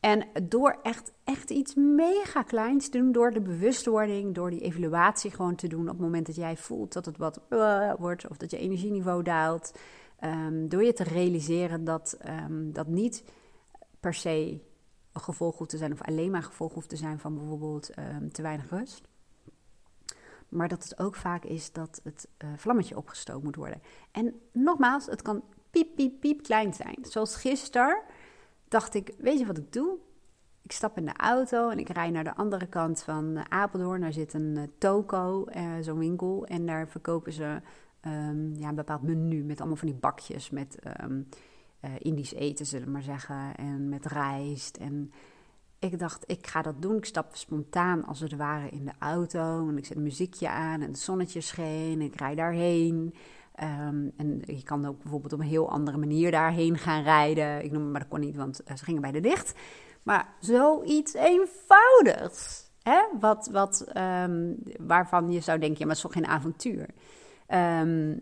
En 0.00 0.28
door 0.42 0.78
echt, 0.82 1.12
echt 1.24 1.50
iets 1.50 1.74
mega 1.74 2.42
kleins 2.42 2.88
te 2.88 2.98
doen, 2.98 3.12
door 3.12 3.30
de 3.30 3.40
bewustwording, 3.40 4.34
door 4.34 4.50
die 4.50 4.60
evaluatie 4.60 5.30
gewoon 5.30 5.54
te 5.54 5.68
doen 5.68 5.82
op 5.82 5.88
het 5.88 6.00
moment 6.00 6.26
dat 6.26 6.36
jij 6.36 6.56
voelt 6.56 6.92
dat 6.92 7.04
het 7.04 7.16
wat 7.16 7.40
uh, 7.50 7.92
wordt 7.98 8.28
of 8.28 8.36
dat 8.36 8.50
je 8.50 8.58
energieniveau 8.58 9.22
daalt. 9.22 9.78
Um, 10.24 10.68
door 10.68 10.84
je 10.84 10.92
te 10.92 11.02
realiseren 11.02 11.84
dat 11.84 12.18
um, 12.28 12.72
dat 12.72 12.86
niet 12.86 13.24
per 14.00 14.14
se 14.14 14.60
een 15.12 15.20
gevolg 15.20 15.58
hoeft 15.58 15.70
te 15.70 15.76
zijn 15.76 15.92
of 15.92 16.02
alleen 16.02 16.30
maar 16.30 16.40
een 16.40 16.46
gevolg 16.46 16.74
hoeft 16.74 16.88
te 16.88 16.96
zijn 16.96 17.18
van 17.18 17.34
bijvoorbeeld 17.34 17.90
um, 17.98 18.32
te 18.32 18.42
weinig 18.42 18.70
rust. 18.70 19.08
Maar 20.48 20.68
dat 20.68 20.84
het 20.84 20.98
ook 20.98 21.14
vaak 21.14 21.44
is 21.44 21.72
dat 21.72 22.00
het 22.04 22.28
uh, 22.38 22.50
vlammetje 22.56 22.96
opgestookt 22.96 23.44
moet 23.44 23.56
worden. 23.56 23.82
En 24.10 24.40
nogmaals, 24.52 25.06
het 25.06 25.22
kan 25.22 25.42
piep, 25.70 25.94
piep, 25.96 26.20
piep 26.20 26.42
klein 26.42 26.74
zijn. 26.74 26.98
Zoals 27.02 27.36
gisteren 27.36 28.02
dacht 28.72 28.94
ik, 28.94 29.14
weet 29.18 29.38
je 29.38 29.46
wat 29.46 29.58
ik 29.58 29.72
doe? 29.72 29.98
Ik 30.62 30.72
stap 30.72 30.96
in 30.96 31.04
de 31.04 31.16
auto 31.16 31.68
en 31.68 31.78
ik 31.78 31.88
rij 31.88 32.10
naar 32.10 32.24
de 32.24 32.34
andere 32.34 32.66
kant 32.66 33.02
van 33.02 33.36
eh, 33.36 33.44
Apeldoorn. 33.48 34.00
Daar 34.00 34.12
zit 34.12 34.34
een 34.34 34.54
uh, 34.56 34.62
toko, 34.78 35.46
uh, 35.56 35.72
zo'n 35.80 35.98
winkel. 35.98 36.46
En 36.46 36.66
daar 36.66 36.88
verkopen 36.88 37.32
ze 37.32 37.60
um, 38.06 38.54
ja, 38.54 38.68
een 38.68 38.74
bepaald 38.74 39.02
menu 39.02 39.44
met 39.44 39.58
allemaal 39.58 39.76
van 39.76 39.88
die 39.88 39.96
bakjes. 39.96 40.50
Met 40.50 40.78
um, 41.02 41.28
Indisch 41.98 42.34
eten, 42.34 42.66
zullen 42.66 42.86
we 42.86 42.92
maar 42.92 43.02
zeggen. 43.02 43.56
En 43.56 43.88
met 43.88 44.06
rijst. 44.06 44.76
En 44.76 45.12
ik 45.78 45.98
dacht, 45.98 46.24
ik 46.26 46.46
ga 46.46 46.62
dat 46.62 46.82
doen. 46.82 46.96
Ik 46.96 47.04
stap 47.04 47.36
spontaan 47.36 48.04
als 48.04 48.20
het 48.20 48.36
ware 48.36 48.68
in 48.68 48.84
de 48.84 48.92
auto. 48.98 49.68
En 49.68 49.76
ik 49.76 49.86
zet 49.86 49.96
muziekje 49.96 50.48
aan 50.48 50.80
en 50.80 50.88
het 50.88 50.98
zonnetje 50.98 51.40
scheen. 51.40 51.92
En 51.92 52.00
ik 52.00 52.14
rij 52.14 52.34
daarheen. 52.34 53.14
Um, 53.60 54.12
en 54.16 54.42
je 54.46 54.62
kan 54.62 54.86
ook 54.86 55.02
bijvoorbeeld 55.02 55.32
op 55.32 55.40
een 55.40 55.46
heel 55.46 55.70
andere 55.70 55.96
manier 55.96 56.30
daarheen 56.30 56.78
gaan 56.78 57.02
rijden. 57.02 57.64
Ik 57.64 57.72
noem 57.72 57.82
het 57.82 57.90
maar, 57.90 58.00
dat 58.00 58.08
kon 58.08 58.20
niet, 58.20 58.36
want 58.36 58.60
uh, 58.70 58.76
ze 58.76 58.84
gingen 58.84 59.00
bij 59.00 59.12
de 59.12 59.20
dicht. 59.20 59.54
Maar 60.02 60.34
zoiets 60.40 61.14
eenvoudigs. 61.14 62.70
Hè? 62.82 63.00
Wat, 63.20 63.48
wat, 63.52 63.86
um, 63.96 64.56
waarvan 64.80 65.30
je 65.30 65.40
zou 65.40 65.58
denken, 65.58 65.78
ja, 65.78 65.86
maar 65.86 65.96
het 65.96 66.04
is 66.04 66.10
toch 66.10 66.22
geen 66.22 66.32
avontuur. 66.32 66.88
Um, 67.48 68.18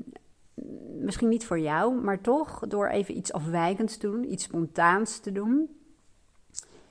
misschien 1.01 1.29
niet 1.29 1.47
voor 1.47 1.59
jou, 1.59 1.95
maar 1.95 2.21
toch 2.21 2.59
door 2.69 2.89
even 2.89 3.17
iets 3.17 3.33
afwijkends 3.33 3.97
te 3.97 4.11
doen, 4.11 4.33
iets 4.33 4.45
spontaans 4.45 5.19
te 5.19 5.33
doen. 5.33 5.79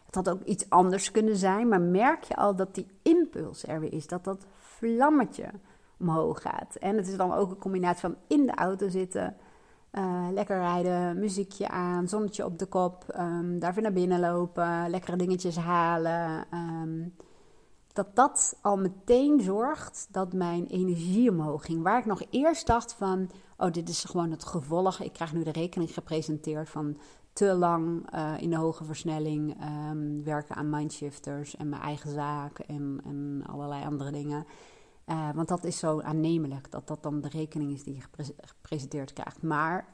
Het 0.06 0.16
had 0.16 0.30
ook 0.30 0.44
iets 0.44 0.70
anders 0.70 1.12
kunnen 1.12 1.36
zijn, 1.36 1.68
maar 1.68 1.82
merk 1.82 2.24
je 2.24 2.36
al 2.36 2.56
dat 2.56 2.76
die 2.76 2.88
impuls 3.02 3.68
er 3.68 3.80
weer 3.80 3.94
is, 3.94 4.08
dat 4.08 4.24
dat 4.24 4.46
vlammetje 4.58 5.46
omhoog 6.00 6.42
gaat. 6.42 6.76
En 6.76 6.98
het 6.98 7.08
is 7.08 7.18
dan 7.18 7.34
ook 7.34 7.50
een 7.50 7.58
combinatie 7.58 8.02
van 8.02 8.16
in 8.28 8.46
de 8.46 8.56
auto 8.56 8.90
zitten, 8.90 9.36
uh, 9.92 10.28
lekker 10.32 10.58
rijden, 10.58 11.20
muziekje 11.20 11.68
aan, 11.68 12.08
zonnetje 12.08 12.46
op 12.46 12.60
de 12.60 12.66
kop, 12.66 13.06
um, 13.20 13.60
daar 13.60 13.74
weer 13.74 13.84
naar 13.84 13.94
binnen 13.94 14.20
lopen, 14.20 14.90
lekkere 14.90 15.18
dingetjes 15.18 15.58
halen. 15.58 16.46
Um, 16.54 17.14
dat 17.94 18.16
dat 18.16 18.58
al 18.62 18.78
meteen 18.78 19.42
zorgt 19.42 20.08
dat 20.12 20.34
mijn 20.34 20.66
energie 20.66 21.30
omhoog 21.30 21.66
ging. 21.66 21.84
Waar 21.84 22.00
ik 22.00 22.06
nog 22.06 22.22
eerst 22.30 22.68
dacht 22.68 22.94
van, 22.94 23.30
oh 23.58 23.72
dit 23.72 23.90
is 23.90 24.04
gewoon 24.04 24.32
het 24.32 24.46
gevolg. 24.46 25.00
Ik 25.00 25.14
krijg 25.14 25.34
nu 25.34 25.44
de 25.44 25.52
rekening 25.52 25.94
gepresenteerd 25.94 26.70
van 26.70 26.98
te 27.34 27.54
lang 27.54 28.14
uh, 28.16 28.34
in 28.38 28.50
de 28.50 28.56
hoge 28.56 28.84
versnelling 28.84 29.58
um, 29.90 30.24
werken 30.24 30.56
aan 30.56 30.70
mindshifters 30.70 31.56
en 31.56 31.70
mijn 31.70 31.82
eigen 31.82 32.12
zaak 32.12 32.60
en, 32.60 33.02
en 33.06 33.44
allerlei 33.48 33.86
andere 33.86 34.12
dingen. 34.12 34.46
Uh, 35.10 35.30
want 35.36 35.48
dat 35.48 35.64
is 35.64 35.80
zo 35.80 36.02
aannemelijk, 36.02 36.72
dat 36.72 36.88
dat 36.88 37.04
dan 37.04 37.22
de 37.22 37.30
rekening 37.30 37.74
is 37.74 37.84
die 37.84 37.96
je 37.96 38.28
gepresenteerd 38.42 39.14
krijgt. 39.14 39.42
Maar 39.42 39.88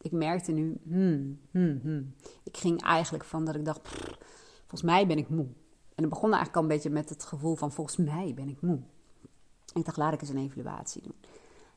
ik 0.00 0.12
merkte 0.12 0.52
nu, 0.52 0.80
hmm, 0.82 1.40
hmm, 1.50 1.80
hmm. 1.82 2.14
ik 2.42 2.56
ging 2.56 2.82
eigenlijk 2.82 3.24
van 3.24 3.44
dat 3.44 3.54
ik 3.54 3.64
dacht, 3.64 3.88
volgens 4.58 4.82
mij 4.82 5.06
ben 5.06 5.18
ik 5.18 5.28
moe. 5.28 5.46
En 5.94 6.02
het 6.02 6.08
begon 6.08 6.32
eigenlijk 6.32 6.56
al 6.56 6.62
een 6.62 6.68
beetje 6.68 6.90
met 6.90 7.08
het 7.08 7.24
gevoel 7.24 7.56
van, 7.56 7.72
volgens 7.72 7.96
mij 7.96 8.32
ben 8.34 8.48
ik 8.48 8.60
moe. 8.60 8.80
Ik 9.74 9.84
dacht, 9.84 9.96
laat 9.96 10.12
ik 10.12 10.20
eens 10.20 10.30
een 10.30 10.38
evaluatie 10.38 11.02
doen. 11.02 11.14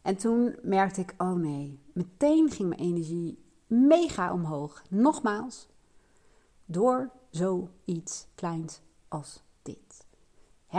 En 0.02 0.16
toen 0.18 0.56
merkte 0.62 1.02
ik, 1.02 1.14
oh 1.18 1.34
nee, 1.34 1.80
meteen 1.94 2.50
ging 2.50 2.70
mijn 2.70 2.82
energie 2.82 3.44
mega 3.68 4.34
omhoog. 4.34 4.84
Nogmaals, 4.90 5.68
door 6.66 7.12
zoiets 7.30 8.28
kleins 8.36 8.82
als 9.08 9.44
dit 9.62 10.05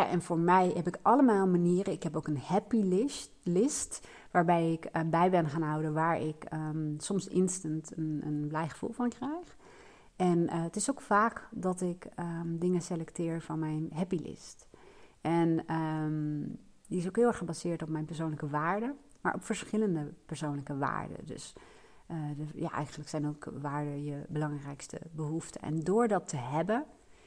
en 0.04 0.22
voor 0.22 0.38
mij 0.38 0.72
heb 0.74 0.86
ik 0.86 0.98
allemaal 1.02 1.46
manieren. 1.46 1.92
Ik 1.92 2.02
heb 2.02 2.16
ook 2.16 2.26
een 2.26 2.38
happy 2.38 2.82
list, 2.82 3.30
list 3.42 4.08
waarbij 4.30 4.72
ik 4.72 4.88
uh, 4.96 5.02
bij 5.10 5.30
ben 5.30 5.48
gaan 5.48 5.62
houden 5.62 5.92
waar 5.92 6.20
ik 6.20 6.46
um, 6.52 6.94
soms 6.98 7.28
instant 7.28 7.96
een, 7.96 8.20
een 8.24 8.46
blij 8.48 8.68
gevoel 8.68 8.92
van 8.92 9.08
krijg. 9.08 9.56
En 10.16 10.38
uh, 10.38 10.62
het 10.62 10.76
is 10.76 10.90
ook 10.90 11.00
vaak 11.00 11.48
dat 11.50 11.80
ik 11.80 12.06
um, 12.18 12.58
dingen 12.58 12.82
selecteer 12.82 13.40
van 13.40 13.58
mijn 13.58 13.90
happy 13.94 14.16
list. 14.16 14.68
En 15.20 15.74
um, 15.74 16.58
die 16.88 16.98
is 16.98 17.08
ook 17.08 17.16
heel 17.16 17.26
erg 17.26 17.38
gebaseerd 17.38 17.82
op 17.82 17.88
mijn 17.88 18.04
persoonlijke 18.04 18.48
waarden. 18.48 18.96
maar 19.20 19.34
op 19.34 19.44
verschillende 19.44 20.12
persoonlijke 20.26 20.76
waarden. 20.76 21.26
Dus 21.26 21.54
uh, 22.10 22.16
de, 22.36 22.60
ja, 22.60 22.70
eigenlijk 22.70 23.08
zijn 23.08 23.26
ook 23.28 23.52
waarden 23.60 24.04
je 24.04 24.24
belangrijkste 24.28 25.00
behoeften. 25.12 25.60
En 25.60 25.80
door 25.80 26.08
dat 26.08 26.28
te 26.28 26.36
hebben, 26.36 26.84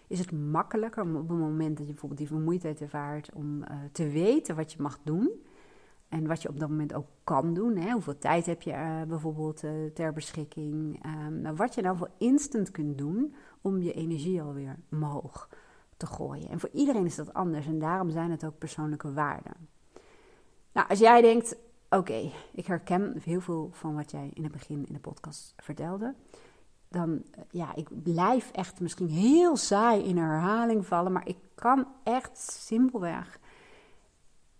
is 0.10 0.20
het 0.20 0.32
makkelijker 0.32 1.04
om 1.04 1.16
op 1.16 1.30
het 1.30 1.38
moment 1.38 1.78
dat 1.78 1.86
je 1.86 1.92
bijvoorbeeld 1.92 2.20
die 2.20 2.30
vermoeidheid 2.30 2.82
ervaart, 2.82 3.30
om 3.34 3.58
uh, 3.58 3.68
te 3.92 4.10
weten 4.10 4.56
wat 4.56 4.74
je 4.74 4.82
mag 4.82 5.00
doen. 5.04 5.32
En 6.10 6.28
wat 6.28 6.42
je 6.42 6.50
op 6.50 6.60
dat 6.60 6.70
moment 6.70 6.94
ook 6.94 7.08
kan 7.24 7.54
doen. 7.54 7.76
Hè? 7.76 7.92
Hoeveel 7.92 8.18
tijd 8.18 8.46
heb 8.46 8.62
je 8.62 8.72
uh, 8.72 9.02
bijvoorbeeld 9.08 9.64
ter 9.94 10.14
beschikking? 10.14 11.06
Um, 11.06 11.56
wat 11.56 11.76
je 11.76 11.82
nou 11.82 11.98
voor 11.98 12.10
instant 12.18 12.72
kunt 12.72 12.98
doen 12.98 13.34
om 13.62 13.82
je 13.82 13.94
energie 13.94 14.42
alweer 14.42 14.76
omhoog 14.92 15.50
te 15.98 16.06
gooien. 16.06 16.50
En 16.50 16.60
voor 16.60 16.70
iedereen 16.74 17.06
is 17.06 17.16
dat 17.16 17.34
anders 17.34 17.66
en 17.66 17.80
daarom 17.80 18.10
zijn 18.10 18.32
het 18.32 18.46
ook 18.46 18.58
persoonlijke 18.58 19.14
waarden. 19.14 19.54
Nou, 20.72 20.90
als 20.90 21.00
jij 21.00 21.22
denkt, 21.22 21.58
oké, 21.90 22.32
ik 22.52 22.66
herken 22.66 23.22
heel 23.24 23.42
veel 23.42 23.70
van 23.72 23.96
wat 23.96 24.12
jij 24.12 24.30
in 24.34 24.44
het 24.44 24.52
begin 24.52 24.86
in 24.88 24.94
de 24.94 25.00
podcast 25.00 25.54
vertelde. 25.58 26.14
Dan, 26.90 27.24
eh, 27.32 27.44
ja, 27.50 27.76
ik 27.76 28.04
blijf 28.04 28.52
echt 28.52 28.80
misschien 28.80 29.10
heel 29.10 29.58
saai 29.58 30.04
in 30.04 30.18
herhaling 30.18 30.86
vallen, 30.86 31.12
maar 31.12 31.28
ik 31.28 31.38
kan 31.56 31.88
echt 32.04 32.38
simpelweg 32.38 33.40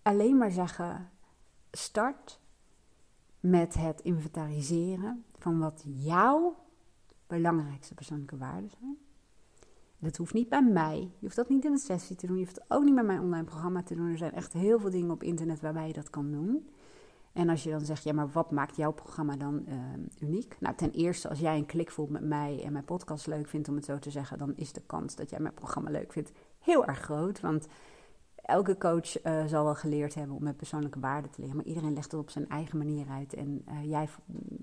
alleen 0.02 0.36
maar 0.36 0.50
zeggen: 0.50 1.10
start 1.70 2.40
met 3.40 3.74
het 3.74 4.00
inventariseren 4.00 5.24
van 5.38 5.58
wat 5.58 5.84
jouw 5.86 6.56
belangrijkste 7.26 7.94
persoonlijke 7.94 8.36
waarden 8.36 8.70
zijn. 8.70 8.98
Dat 9.98 10.16
hoeft 10.16 10.34
niet 10.34 10.48
bij 10.48 10.62
mij. 10.62 10.98
Je 10.98 11.10
hoeft 11.20 11.36
dat 11.36 11.48
niet 11.48 11.64
in 11.64 11.72
een 11.72 11.78
sessie 11.78 12.16
te 12.16 12.26
doen. 12.26 12.36
Je 12.36 12.44
hoeft 12.44 12.56
het 12.56 12.64
ook 12.68 12.84
niet 12.84 12.94
bij 12.94 13.04
mijn 13.04 13.20
online 13.20 13.44
programma 13.44 13.82
te 13.82 13.94
doen. 13.94 14.10
Er 14.10 14.18
zijn 14.18 14.32
echt 14.32 14.52
heel 14.52 14.78
veel 14.78 14.90
dingen 14.90 15.10
op 15.10 15.22
internet 15.22 15.60
waarbij 15.60 15.86
je 15.86 15.92
dat 15.92 16.10
kan 16.10 16.30
doen. 16.30 16.68
En 17.40 17.48
als 17.48 17.62
je 17.62 17.70
dan 17.70 17.84
zegt, 17.84 18.04
ja, 18.04 18.12
maar 18.12 18.30
wat 18.30 18.50
maakt 18.50 18.76
jouw 18.76 18.92
programma 18.92 19.36
dan 19.36 19.64
uh, 19.68 19.74
uniek? 20.28 20.56
Nou, 20.58 20.76
ten 20.76 20.90
eerste, 20.90 21.28
als 21.28 21.38
jij 21.38 21.56
een 21.56 21.66
klik 21.66 21.90
voelt 21.90 22.10
met 22.10 22.24
mij 22.24 22.62
en 22.64 22.72
mijn 22.72 22.84
podcast 22.84 23.26
leuk 23.26 23.48
vindt, 23.48 23.68
om 23.68 23.74
het 23.74 23.84
zo 23.84 23.98
te 23.98 24.10
zeggen, 24.10 24.38
dan 24.38 24.52
is 24.56 24.72
de 24.72 24.82
kans 24.86 25.16
dat 25.16 25.30
jij 25.30 25.40
mijn 25.40 25.54
programma 25.54 25.90
leuk 25.90 26.12
vindt 26.12 26.32
heel 26.58 26.84
erg 26.84 26.98
groot. 26.98 27.40
Want 27.40 27.66
elke 28.34 28.76
coach 28.78 29.24
uh, 29.24 29.44
zal 29.44 29.64
wel 29.64 29.74
geleerd 29.74 30.14
hebben 30.14 30.36
om 30.36 30.42
met 30.42 30.56
persoonlijke 30.56 31.00
waarden 31.00 31.30
te 31.30 31.40
leren, 31.40 31.56
maar 31.56 31.64
iedereen 31.64 31.94
legt 31.94 32.12
het 32.12 32.20
op 32.20 32.30
zijn 32.30 32.48
eigen 32.48 32.78
manier 32.78 33.06
uit. 33.08 33.34
En 33.34 33.64
uh, 33.68 33.90
jij 33.90 34.08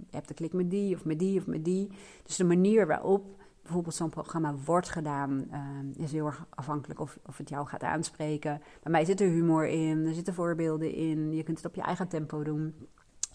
hebt 0.10 0.28
de 0.28 0.34
klik 0.34 0.54
met 0.54 0.70
die 0.72 0.96
of 0.96 1.06
met 1.06 1.20
die 1.20 1.40
of 1.40 1.48
met 1.48 1.66
die. 1.66 1.90
Dus 2.24 2.36
de 2.36 2.44
manier 2.44 2.88
waarop 2.88 3.37
bijvoorbeeld 3.68 3.96
zo'n 3.96 4.10
programma 4.10 4.56
wordt 4.66 4.90
gedaan, 4.90 5.48
uh, 5.52 6.04
is 6.04 6.12
heel 6.12 6.26
erg 6.26 6.46
afhankelijk 6.50 7.00
of, 7.00 7.18
of 7.26 7.38
het 7.38 7.50
jou 7.50 7.68
gaat 7.68 7.84
aanspreken. 7.84 8.62
Bij 8.84 8.92
mij 8.92 9.06
zit 9.06 9.22
er 9.22 9.30
humor 9.30 9.68
in, 9.68 10.06
er 10.06 10.14
zitten 10.14 10.34
voorbeelden 10.34 10.94
in, 10.94 11.32
je 11.32 11.44
kunt 11.44 11.58
het 11.58 11.66
op 11.66 11.76
je 11.76 11.82
eigen 11.82 12.08
tempo 12.08 12.44
doen. 12.44 12.76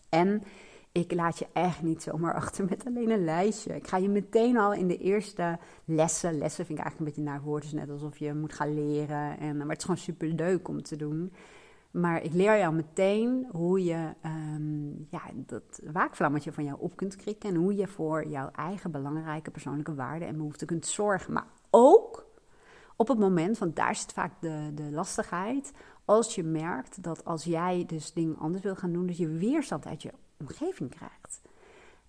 En 0.08 0.42
ik 0.92 1.12
laat 1.12 1.38
je 1.38 1.46
echt 1.52 1.82
niet 1.82 2.02
zomaar 2.02 2.34
achter 2.42 2.64
met 2.64 2.84
alleen 2.86 3.10
een 3.10 3.24
lijstje. 3.24 3.76
Ik 3.76 3.88
ga 3.88 3.96
je 3.96 4.08
meteen 4.08 4.58
al 4.58 4.72
in 4.72 4.88
de 4.88 4.98
eerste 4.98 5.58
lessen, 5.84 6.38
lessen 6.38 6.66
vind 6.66 6.78
ik 6.78 6.84
eigenlijk 6.84 6.98
een 6.98 7.04
beetje 7.04 7.32
naar 7.32 7.42
woord, 7.42 7.64
is 7.64 7.72
net 7.72 7.90
alsof 7.90 8.18
je 8.18 8.34
moet 8.34 8.52
gaan 8.52 8.74
leren. 8.74 9.38
En, 9.38 9.56
maar 9.56 9.66
het 9.68 9.78
is 9.78 9.84
gewoon 9.84 10.00
super 10.00 10.28
leuk 10.28 10.68
om 10.68 10.82
te 10.82 10.96
doen. 10.96 11.32
Maar 11.92 12.22
ik 12.22 12.32
leer 12.32 12.58
jou 12.58 12.74
meteen 12.74 13.46
hoe 13.50 13.84
je 13.84 14.14
um, 14.24 15.06
ja, 15.10 15.22
dat 15.34 15.80
waakvlammetje 15.92 16.52
van 16.52 16.64
jou 16.64 16.76
op 16.80 16.96
kunt 16.96 17.16
krikken. 17.16 17.50
En 17.50 17.56
hoe 17.56 17.76
je 17.76 17.86
voor 17.86 18.28
jouw 18.28 18.50
eigen 18.50 18.90
belangrijke 18.90 19.50
persoonlijke 19.50 19.94
waarden 19.94 20.28
en 20.28 20.36
behoeften 20.36 20.66
kunt 20.66 20.86
zorgen. 20.86 21.32
Maar 21.32 21.46
ook 21.70 22.26
op 22.96 23.08
het 23.08 23.18
moment, 23.18 23.58
want 23.58 23.76
daar 23.76 23.96
zit 23.96 24.12
vaak 24.12 24.32
de, 24.40 24.70
de 24.74 24.90
lastigheid. 24.90 25.72
Als 26.04 26.34
je 26.34 26.42
merkt 26.42 27.02
dat 27.02 27.24
als 27.24 27.44
jij 27.44 27.84
dus 27.86 28.12
dingen 28.12 28.38
anders 28.38 28.62
wil 28.62 28.76
gaan 28.76 28.92
doen, 28.92 29.06
dat 29.06 29.16
je 29.16 29.28
weerstand 29.28 29.86
uit 29.86 30.02
je 30.02 30.12
omgeving 30.36 30.90
krijgt. 30.90 31.40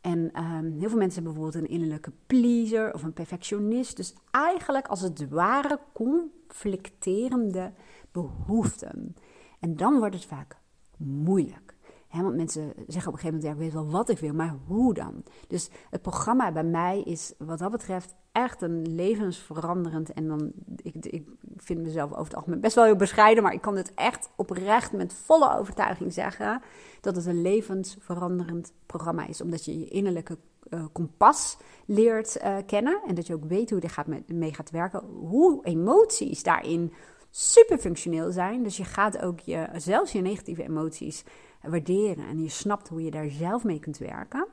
En 0.01 0.19
um, 0.19 0.71
heel 0.79 0.89
veel 0.89 0.97
mensen 0.97 1.23
hebben 1.23 1.33
bijvoorbeeld 1.33 1.63
een 1.63 1.69
innerlijke 1.69 2.11
pleaser 2.27 2.93
of 2.93 3.03
een 3.03 3.13
perfectionist. 3.13 3.97
Dus 3.97 4.13
eigenlijk 4.31 4.87
als 4.87 5.01
het 5.01 5.29
ware 5.29 5.79
conflicterende 5.93 7.71
behoeften. 8.11 9.15
En 9.63 9.75
dan 9.75 9.99
wordt 9.99 10.15
het 10.15 10.25
vaak 10.25 10.57
moeilijk. 10.97 11.75
want 12.11 12.35
mensen 12.35 12.73
zeggen 12.87 13.11
op 13.11 13.13
een 13.13 13.19
gegeven 13.19 13.25
moment, 13.27 13.43
ja, 13.43 13.51
ik 13.51 13.57
weet 13.57 13.73
wel 13.73 13.89
wat 13.89 14.09
ik 14.09 14.19
wil, 14.19 14.33
maar 14.33 14.55
hoe 14.67 14.93
dan? 14.93 15.23
Dus 15.47 15.69
het 15.89 16.01
programma 16.01 16.51
bij 16.51 16.63
mij 16.63 17.01
is 17.01 17.33
wat 17.37 17.59
dat 17.59 17.71
betreft 17.71 18.15
echt 18.31 18.61
een 18.61 18.95
levensveranderend. 18.95 20.13
En 20.13 20.27
dan, 20.27 20.51
ik, 20.75 21.05
ik 21.05 21.27
vind 21.57 21.81
mezelf 21.81 22.11
over 22.11 22.23
het 22.23 22.35
algemeen 22.35 22.59
best 22.59 22.75
wel 22.75 22.83
heel 22.83 22.95
bescheiden, 22.95 23.43
maar 23.43 23.53
ik 23.53 23.61
kan 23.61 23.75
het 23.75 23.93
echt 23.93 24.29
oprecht 24.35 24.91
met 24.91 25.13
volle 25.13 25.57
overtuiging 25.57 26.13
zeggen 26.13 26.61
dat 27.01 27.15
het 27.15 27.25
een 27.25 27.41
levensveranderend 27.41 28.73
programma 28.85 29.27
is. 29.27 29.41
Omdat 29.41 29.65
je 29.65 29.79
je 29.79 29.87
innerlijke 29.87 30.37
uh, 30.69 30.85
kompas 30.91 31.57
leert 31.85 32.37
uh, 32.43 32.57
kennen 32.65 33.01
en 33.07 33.15
dat 33.15 33.27
je 33.27 33.33
ook 33.33 33.45
weet 33.45 33.69
hoe 33.69 33.81
je 33.81 33.89
gaat 33.89 34.07
mee 34.27 34.53
gaat 34.53 34.71
werken. 34.71 35.03
Hoe 35.05 35.65
emoties 35.65 36.43
daarin 36.43 36.93
super 37.35 37.77
functioneel 37.77 38.31
zijn. 38.31 38.63
Dus 38.63 38.77
je 38.77 38.83
gaat 38.83 39.21
ook 39.21 39.39
je, 39.39 39.67
zelfs 39.75 40.11
je 40.11 40.21
negatieve 40.21 40.63
emoties 40.63 41.23
waarderen. 41.61 42.27
En 42.27 42.41
je 42.41 42.49
snapt 42.49 42.87
hoe 42.87 43.03
je 43.03 43.11
daar 43.11 43.29
zelf 43.29 43.63
mee 43.63 43.79
kunt 43.79 43.97
werken. 43.97 44.47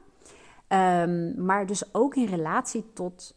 Um, 0.69 1.45
maar 1.45 1.67
dus 1.67 1.95
ook 1.95 2.15
in 2.15 2.27
relatie 2.27 2.93
tot 2.93 3.37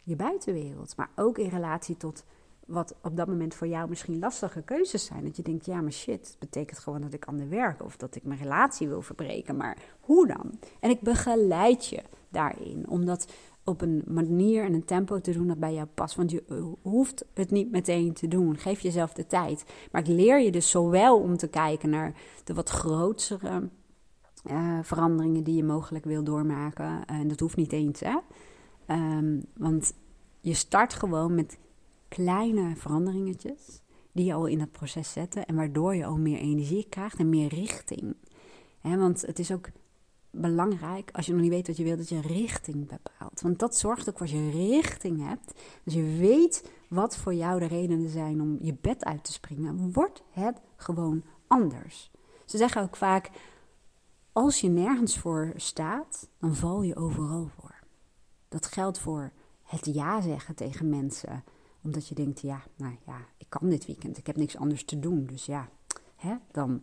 je 0.00 0.16
buitenwereld. 0.16 0.96
Maar 0.96 1.10
ook 1.16 1.38
in 1.38 1.48
relatie 1.48 1.96
tot 1.96 2.24
wat 2.66 2.94
op 3.02 3.16
dat 3.16 3.26
moment 3.26 3.54
voor 3.54 3.66
jou 3.66 3.88
misschien 3.88 4.18
lastige 4.18 4.62
keuzes 4.62 5.04
zijn. 5.04 5.24
Dat 5.24 5.36
je 5.36 5.42
denkt, 5.42 5.66
ja, 5.66 5.80
maar 5.80 5.92
shit, 5.92 6.26
het 6.26 6.36
betekent 6.38 6.78
gewoon 6.78 7.00
dat 7.00 7.12
ik 7.12 7.24
ander 7.24 7.48
werk 7.48 7.82
of 7.82 7.96
dat 7.96 8.14
ik 8.14 8.24
mijn 8.24 8.40
relatie 8.40 8.88
wil 8.88 9.02
verbreken. 9.02 9.56
Maar 9.56 9.78
hoe 10.00 10.26
dan? 10.26 10.58
En 10.80 10.90
ik 10.90 11.00
begeleid 11.00 11.86
je 11.86 12.02
daarin, 12.28 12.88
omdat 12.88 13.32
op 13.68 13.80
een 13.80 14.02
manier 14.06 14.64
en 14.64 14.72
een 14.72 14.84
tempo 14.84 15.20
te 15.20 15.32
doen 15.32 15.46
dat 15.46 15.58
bij 15.58 15.74
jou 15.74 15.86
past. 15.86 16.14
Want 16.14 16.30
je 16.30 16.42
eh, 16.48 16.64
hoeft 16.82 17.24
het 17.34 17.50
niet 17.50 17.70
meteen 17.70 18.12
te 18.12 18.28
doen. 18.28 18.56
Geef 18.56 18.80
jezelf 18.80 19.12
de 19.12 19.26
tijd. 19.26 19.64
Maar 19.92 20.00
ik 20.00 20.06
leer 20.06 20.40
je 20.40 20.50
dus 20.50 20.70
zowel 20.70 21.20
om 21.20 21.36
te 21.36 21.48
kijken 21.48 21.90
naar 21.90 22.14
de 22.44 22.54
wat 22.54 22.68
grotere 22.68 23.68
uh, 24.50 24.78
veranderingen 24.82 25.44
die 25.44 25.56
je 25.56 25.64
mogelijk 25.64 26.04
wil 26.04 26.24
doormaken. 26.24 27.04
En 27.06 27.28
dat 27.28 27.40
hoeft 27.40 27.56
niet 27.56 27.72
eens, 27.72 28.00
hè. 28.00 28.16
Um, 28.86 29.44
want 29.56 29.94
je 30.40 30.54
start 30.54 30.94
gewoon 30.94 31.34
met 31.34 31.58
kleine 32.08 32.76
veranderingetjes 32.76 33.82
die 34.12 34.24
je 34.24 34.34
al 34.34 34.46
in 34.46 34.60
het 34.60 34.72
proces 34.72 35.12
zetten. 35.12 35.46
En 35.46 35.54
waardoor 35.54 35.94
je 35.94 36.04
al 36.04 36.18
meer 36.18 36.38
energie 36.38 36.86
krijgt 36.88 37.18
en 37.18 37.28
meer 37.28 37.48
richting. 37.48 38.16
Want 38.82 39.20
het 39.20 39.38
is 39.38 39.52
ook 39.52 39.68
belangrijk, 40.30 41.10
als 41.12 41.26
je 41.26 41.32
nog 41.32 41.40
niet 41.40 41.50
weet 41.50 41.66
wat 41.66 41.76
je 41.76 41.84
wilt, 41.84 41.98
dat 41.98 42.08
je 42.08 42.20
richting 42.20 42.88
bepaalt. 42.88 43.40
Want 43.40 43.58
dat 43.58 43.76
zorgt 43.76 44.08
ook 44.08 44.20
als 44.20 44.30
je 44.30 44.50
richting 44.50 45.28
hebt, 45.28 45.54
als 45.84 45.94
je 45.94 46.16
weet 46.18 46.70
wat 46.88 47.16
voor 47.16 47.34
jou 47.34 47.58
de 47.60 47.66
redenen 47.66 48.08
zijn 48.08 48.40
om 48.40 48.58
je 48.60 48.76
bed 48.80 49.04
uit 49.04 49.24
te 49.24 49.32
springen, 49.32 49.92
wordt 49.92 50.22
het 50.30 50.60
gewoon 50.76 51.22
anders. 51.46 52.10
Ze 52.44 52.56
zeggen 52.56 52.82
ook 52.82 52.96
vaak, 52.96 53.30
als 54.32 54.60
je 54.60 54.68
nergens 54.68 55.18
voor 55.18 55.52
staat, 55.56 56.28
dan 56.38 56.54
val 56.54 56.82
je 56.82 56.96
overal 56.96 57.50
voor. 57.60 57.74
Dat 58.48 58.66
geldt 58.66 58.98
voor 58.98 59.32
het 59.62 59.86
ja 59.86 60.20
zeggen 60.20 60.54
tegen 60.54 60.88
mensen, 60.88 61.44
omdat 61.82 62.08
je 62.08 62.14
denkt, 62.14 62.40
ja, 62.40 62.62
nou 62.76 62.96
ja, 63.06 63.18
ik 63.36 63.46
kan 63.48 63.68
dit 63.68 63.86
weekend, 63.86 64.18
ik 64.18 64.26
heb 64.26 64.36
niks 64.36 64.56
anders 64.56 64.84
te 64.84 64.98
doen, 64.98 65.26
dus 65.26 65.46
ja, 65.46 65.68
hè, 66.16 66.34
dan 66.50 66.82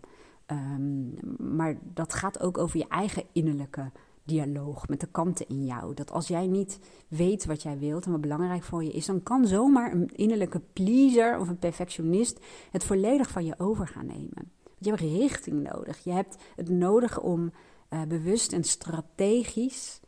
Um, 0.52 1.14
maar 1.38 1.78
dat 1.94 2.14
gaat 2.14 2.40
ook 2.40 2.58
over 2.58 2.78
je 2.78 2.88
eigen 2.88 3.24
innerlijke 3.32 3.92
dialoog 4.24 4.88
met 4.88 5.00
de 5.00 5.08
kanten 5.08 5.48
in 5.48 5.66
jou. 5.66 5.94
Dat 5.94 6.12
als 6.12 6.28
jij 6.28 6.48
niet 6.48 6.80
weet 7.08 7.46
wat 7.46 7.62
jij 7.62 7.78
wilt 7.78 8.06
en 8.06 8.12
wat 8.12 8.22
belangrijk 8.22 8.64
voor 8.64 8.84
je 8.84 8.92
is, 8.92 9.06
dan 9.06 9.24
kan 9.24 9.48
zomaar 9.48 9.92
een 9.92 10.10
innerlijke 10.16 10.62
pleaser 10.74 11.40
of 11.40 11.48
een 11.48 11.60
perfectionist 11.60 12.40
het 12.72 12.84
volledig 12.84 13.30
van 13.30 13.46
je 13.46 13.56
over 13.58 13.88
gaan 13.88 14.06
nemen. 14.06 14.52
Want 14.64 14.78
je 14.78 14.90
hebt 14.90 15.02
richting 15.02 15.72
nodig. 15.72 16.04
Je 16.04 16.12
hebt 16.12 16.38
het 16.56 16.70
nodig 16.70 17.20
om 17.20 17.52
uh, 17.90 18.02
bewust 18.04 18.54
en 18.54 18.64
strategisch 18.64 20.00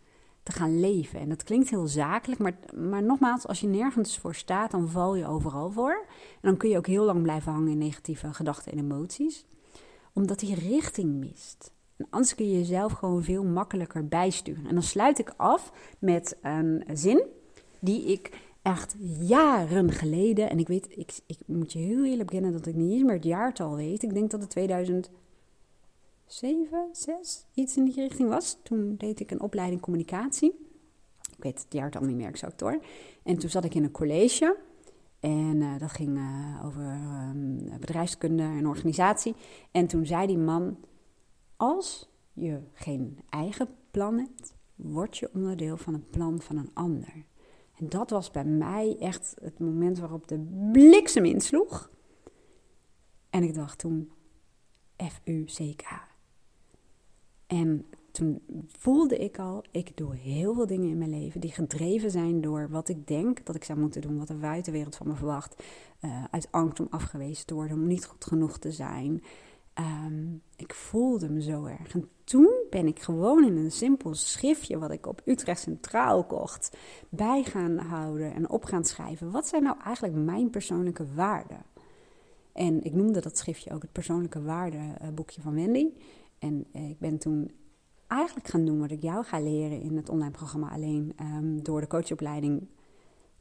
te 0.43 0.51
gaan 0.51 0.79
leven. 0.79 1.19
En 1.19 1.29
dat 1.29 1.43
klinkt 1.43 1.69
heel 1.69 1.87
zakelijk, 1.87 2.39
maar, 2.39 2.57
maar 2.75 3.03
nogmaals, 3.03 3.47
als 3.47 3.59
je 3.59 3.67
nergens 3.67 4.17
voor 4.17 4.35
staat, 4.35 4.71
dan 4.71 4.89
val 4.89 5.15
je 5.15 5.27
overal 5.27 5.71
voor. 5.71 6.05
En 6.33 6.49
dan 6.49 6.57
kun 6.57 6.69
je 6.69 6.77
ook 6.77 6.87
heel 6.87 7.05
lang 7.05 7.21
blijven 7.21 7.51
hangen 7.51 7.71
in 7.71 7.77
negatieve 7.77 8.33
gedachten 8.33 8.71
en 8.71 8.79
emoties 8.79 9.45
omdat 10.17 10.41
hij 10.41 10.51
richting 10.51 11.13
mist. 11.19 11.71
En 11.97 12.07
anders 12.09 12.35
kun 12.35 12.49
je 12.49 12.57
jezelf 12.57 12.91
gewoon 12.91 13.23
veel 13.23 13.43
makkelijker 13.43 14.07
bijsturen. 14.07 14.65
En 14.65 14.73
dan 14.73 14.83
sluit 14.83 15.19
ik 15.19 15.33
af 15.37 15.71
met 15.99 16.37
een 16.41 16.83
zin 16.93 17.23
die 17.79 18.05
ik 18.05 18.45
echt 18.61 18.95
jaren 19.19 19.91
geleden, 19.91 20.49
en 20.49 20.59
ik 20.59 20.67
weet, 20.67 20.87
ik, 20.89 21.19
ik 21.25 21.37
moet 21.45 21.73
je 21.73 21.79
heel 21.79 22.05
eerlijk 22.05 22.29
bekennen 22.29 22.51
dat 22.51 22.65
ik 22.65 22.75
niet 22.75 22.91
eens 22.91 23.03
meer 23.03 23.13
het 23.13 23.23
jaartal 23.23 23.75
weet. 23.75 24.03
Ik 24.03 24.13
denk 24.13 24.31
dat 24.31 24.41
het 24.41 24.49
2007, 24.49 25.11
6, 26.91 27.45
iets 27.53 27.77
in 27.77 27.85
die 27.85 27.95
richting 27.95 28.29
was. 28.29 28.57
Toen 28.63 28.95
deed 28.97 29.19
ik 29.19 29.31
een 29.31 29.41
opleiding 29.41 29.81
communicatie. 29.81 30.49
Ik 31.37 31.43
weet 31.43 31.63
het 31.63 31.73
jaartal 31.73 32.01
niet 32.01 32.15
meer 32.15 32.27
exact 32.27 32.59
hoor. 32.59 32.79
En 33.23 33.37
toen 33.37 33.49
zat 33.49 33.65
ik 33.65 33.75
in 33.75 33.83
een 33.83 33.91
college. 33.91 34.57
En 35.19 35.55
uh, 35.55 35.79
dat 35.79 35.91
ging 35.91 36.17
uh, 36.17 36.65
over 36.65 36.83
um, 36.83 37.79
bedrijfskunde 37.79 38.43
en 38.43 38.67
organisatie. 38.67 39.35
En 39.71 39.87
toen 39.87 40.05
zei 40.05 40.27
die 40.27 40.37
man: 40.37 40.77
als 41.55 42.09
je 42.33 42.61
geen 42.73 43.19
eigen 43.29 43.67
plan 43.91 44.17
hebt, 44.17 44.53
word 44.75 45.17
je 45.17 45.29
onderdeel 45.33 45.77
van 45.77 45.93
het 45.93 46.09
plan 46.09 46.41
van 46.41 46.57
een 46.57 46.71
ander. 46.73 47.25
En 47.75 47.89
dat 47.89 48.09
was 48.09 48.31
bij 48.31 48.45
mij 48.45 48.95
echt 48.99 49.35
het 49.41 49.59
moment 49.59 49.99
waarop 49.99 50.27
de 50.27 50.69
bliksem 50.71 51.25
insloeg. 51.25 51.91
En 53.29 53.43
ik 53.43 53.53
dacht 53.53 53.79
toen, 53.79 54.11
F-U-C-K. 54.97 55.85
En 57.47 57.85
toen 58.17 58.41
voelde 58.67 59.17
ik 59.17 59.39
al, 59.39 59.63
ik 59.71 59.97
doe 59.97 60.15
heel 60.15 60.53
veel 60.53 60.67
dingen 60.67 60.89
in 60.89 60.97
mijn 60.97 61.19
leven 61.19 61.41
die 61.41 61.51
gedreven 61.51 62.11
zijn 62.11 62.41
door 62.41 62.67
wat 62.69 62.89
ik 62.89 63.07
denk 63.07 63.45
dat 63.45 63.55
ik 63.55 63.63
zou 63.63 63.79
moeten 63.79 64.01
doen, 64.01 64.17
wat 64.17 64.27
de 64.27 64.33
buitenwereld 64.33 64.95
van 64.95 65.07
me 65.07 65.15
verwacht. 65.15 65.63
Uh, 66.01 66.23
uit 66.31 66.47
angst 66.51 66.79
om 66.79 66.87
afgewezen 66.89 67.45
te 67.45 67.53
worden, 67.53 67.77
om 67.77 67.87
niet 67.87 68.05
goed 68.05 68.25
genoeg 68.25 68.57
te 68.57 68.71
zijn. 68.71 69.23
Ehm, 69.73 70.33
ik 70.55 70.73
voelde 70.73 71.29
me 71.29 71.41
zo 71.41 71.65
erg. 71.65 71.93
En 71.93 72.09
toen 72.23 72.49
ben 72.69 72.87
ik 72.87 73.01
gewoon 73.01 73.45
in 73.45 73.57
een 73.57 73.71
simpel 73.71 74.13
schriftje, 74.13 74.77
wat 74.77 74.91
ik 74.91 75.05
op 75.05 75.21
Utrecht 75.25 75.61
Centraal 75.61 76.23
kocht, 76.23 76.77
bij 77.09 77.43
gaan 77.43 77.77
houden 77.77 78.33
en 78.33 78.49
op 78.49 78.63
gaan 78.63 78.85
schrijven. 78.85 79.31
Wat 79.31 79.47
zijn 79.47 79.63
nou 79.63 79.77
eigenlijk 79.83 80.15
mijn 80.15 80.49
persoonlijke 80.49 81.05
waarden? 81.13 81.65
En 82.53 82.83
ik 82.83 82.93
noemde 82.93 83.21
dat 83.21 83.37
schriftje 83.37 83.73
ook 83.73 83.81
het 83.81 83.91
persoonlijke 83.91 84.41
waardeboekje 84.41 85.41
van 85.41 85.53
Wendy. 85.53 85.87
En 86.39 86.65
eh, 86.71 86.89
ik 86.89 86.99
ben 86.99 87.17
toen 87.17 87.51
eigenlijk 88.07 88.47
gaan 88.47 88.65
doen 88.65 88.79
wat 88.79 88.91
ik 88.91 89.01
jou 89.01 89.25
ga 89.25 89.39
leren 89.39 89.81
in 89.81 89.95
het 89.95 90.09
online 90.09 90.31
programma. 90.31 90.69
Alleen 90.69 91.15
um, 91.21 91.63
door 91.63 91.81
de 91.81 91.87
coachopleiding 91.87 92.67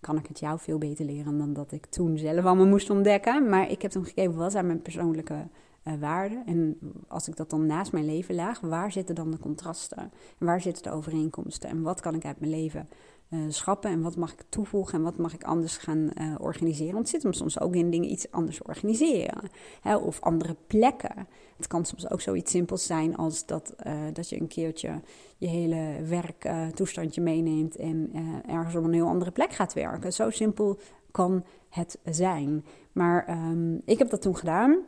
kan 0.01 0.17
ik 0.17 0.27
het 0.27 0.39
jou 0.39 0.59
veel 0.59 0.79
beter 0.79 1.05
leren 1.05 1.39
dan 1.39 1.53
dat 1.53 1.73
ik 1.73 1.87
toen 1.87 2.19
zelf 2.19 2.45
allemaal 2.45 2.67
moest 2.67 2.91
ontdekken. 2.91 3.49
Maar 3.49 3.71
ik 3.71 3.83
heb 3.83 3.91
toen 3.91 4.05
gekeken, 4.05 4.35
wat 4.35 4.53
zijn 4.53 4.67
mijn 4.67 4.83
persoonlijke 4.83 5.49
uh, 5.85 5.95
waarden? 5.95 6.47
En 6.47 6.79
als 7.09 7.29
ik 7.29 7.37
dat 7.37 7.51
dan 7.51 7.67
naast 7.67 7.93
mijn 7.93 8.05
leven 8.05 8.35
laag, 8.35 8.61
waar 8.61 8.93
zitten 8.93 9.15
dan 9.15 9.31
de 9.31 9.39
contrasten? 9.39 9.99
En 10.39 10.47
waar 10.47 10.61
zitten 10.61 10.83
de 10.83 10.91
overeenkomsten? 10.91 11.71
En 11.71 11.83
wat 11.83 12.01
kan 12.01 12.15
ik 12.15 12.25
uit 12.25 12.41
mijn 12.41 12.53
leven 12.53 12.89
uh, 13.31 13.41
schappen 13.49 13.91
en 13.91 14.03
wat 14.03 14.17
mag 14.17 14.33
ik 14.33 14.45
toevoegen 14.49 14.95
en 14.95 15.03
wat 15.05 15.17
mag 15.17 15.35
ik 15.35 15.45
anders 15.45 15.77
gaan 15.77 16.11
uh, 16.21 16.35
organiseren. 16.39 16.93
Want 16.93 16.99
het 17.05 17.15
zit 17.15 17.23
hem 17.23 17.33
soms 17.33 17.61
ook 17.61 17.75
in 17.75 17.91
dingen 17.91 18.11
iets 18.11 18.31
anders 18.31 18.63
organiseren. 18.63 19.51
Hè, 19.81 19.97
of 19.97 20.21
andere 20.21 20.57
plekken. 20.67 21.29
Het 21.57 21.67
kan 21.67 21.85
soms 21.85 22.11
ook 22.11 22.21
zoiets 22.21 22.51
simpels 22.51 22.87
zijn 22.87 23.17
als 23.17 23.47
dat, 23.47 23.75
uh, 23.87 23.93
dat 24.13 24.29
je 24.29 24.41
een 24.41 24.49
keertje 24.49 25.01
je 25.37 25.47
hele 25.47 26.03
werktoestandje 26.05 27.21
meeneemt 27.21 27.77
en 27.77 28.11
ergens 28.49 28.75
op 28.75 28.85
een 28.85 28.93
heel 28.93 29.09
andere 29.09 29.31
plek 29.31 29.53
gaat 29.53 29.73
werken. 29.73 30.13
Zo 30.13 30.31
simpel 30.31 30.79
kan 31.11 31.45
het 31.69 31.99
zijn. 32.05 32.65
Maar 32.93 33.31
um, 33.51 33.83
ik 33.85 33.99
heb 33.99 34.11
dat 34.11 34.23
toen 34.23 34.37
gedaan. 34.37 34.79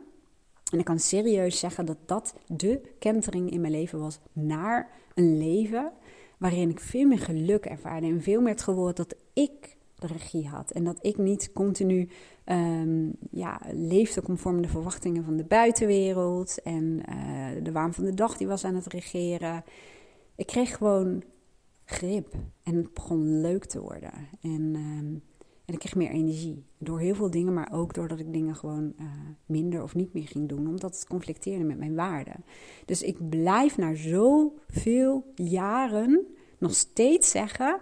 En 0.71 0.79
ik 0.79 0.85
kan 0.85 0.99
serieus 0.99 1.59
zeggen 1.59 1.85
dat 1.85 1.97
dat 2.05 2.33
de 2.47 2.81
kentering 2.99 3.51
in 3.51 3.61
mijn 3.61 3.73
leven 3.73 3.99
was 3.99 4.19
naar 4.33 4.89
een 5.15 5.37
leven 5.37 5.91
waarin 6.39 6.69
ik 6.69 6.79
veel 6.79 7.07
meer 7.07 7.19
geluk 7.19 7.65
ervaarde 7.65 8.07
en 8.07 8.21
veel 8.21 8.41
meer 8.41 8.51
het 8.51 8.61
gevoel 8.61 8.93
dat 8.93 9.15
ik 9.33 9.77
de 9.95 10.07
regie 10.07 10.47
had. 10.47 10.71
En 10.71 10.83
dat 10.83 10.97
ik 11.01 11.17
niet 11.17 11.51
continu 11.53 12.09
um, 12.45 13.11
ja, 13.31 13.61
leefde 13.71 14.21
conform 14.21 14.61
de 14.61 14.67
verwachtingen 14.67 15.23
van 15.23 15.37
de 15.37 15.43
buitenwereld 15.43 16.61
en 16.61 17.03
uh, 17.09 17.63
de 17.63 17.71
waan 17.71 17.93
van 17.93 18.03
de 18.03 18.13
dag 18.13 18.37
die 18.37 18.47
was 18.47 18.63
aan 18.63 18.75
het 18.75 18.87
regeren. 18.87 19.63
Ik 20.35 20.47
kreeg 20.47 20.77
gewoon 20.77 21.23
grip 21.85 22.33
en 22.63 22.75
het 22.75 22.93
begon 22.93 23.41
leuk 23.41 23.65
te 23.65 23.81
worden. 23.81 24.13
En, 24.41 24.75
um, 24.75 25.21
en 25.69 25.75
ik 25.75 25.81
kreeg 25.81 25.95
meer 25.95 26.09
energie. 26.09 26.63
Door 26.77 26.99
heel 26.99 27.15
veel 27.15 27.29
dingen, 27.29 27.53
maar 27.53 27.69
ook 27.71 27.93
doordat 27.93 28.19
ik 28.19 28.33
dingen 28.33 28.55
gewoon 28.55 28.93
uh, 28.99 29.05
minder 29.45 29.83
of 29.83 29.95
niet 29.95 30.13
meer 30.13 30.27
ging 30.27 30.49
doen. 30.49 30.67
Omdat 30.67 30.93
het 30.93 31.07
conflicteerde 31.07 31.63
met 31.63 31.77
mijn 31.77 31.95
waarden. 31.95 32.43
Dus 32.85 33.01
ik 33.01 33.29
blijf 33.29 33.77
na 33.77 33.95
zoveel 33.95 35.31
jaren 35.35 36.27
nog 36.57 36.73
steeds 36.73 37.29
zeggen. 37.29 37.79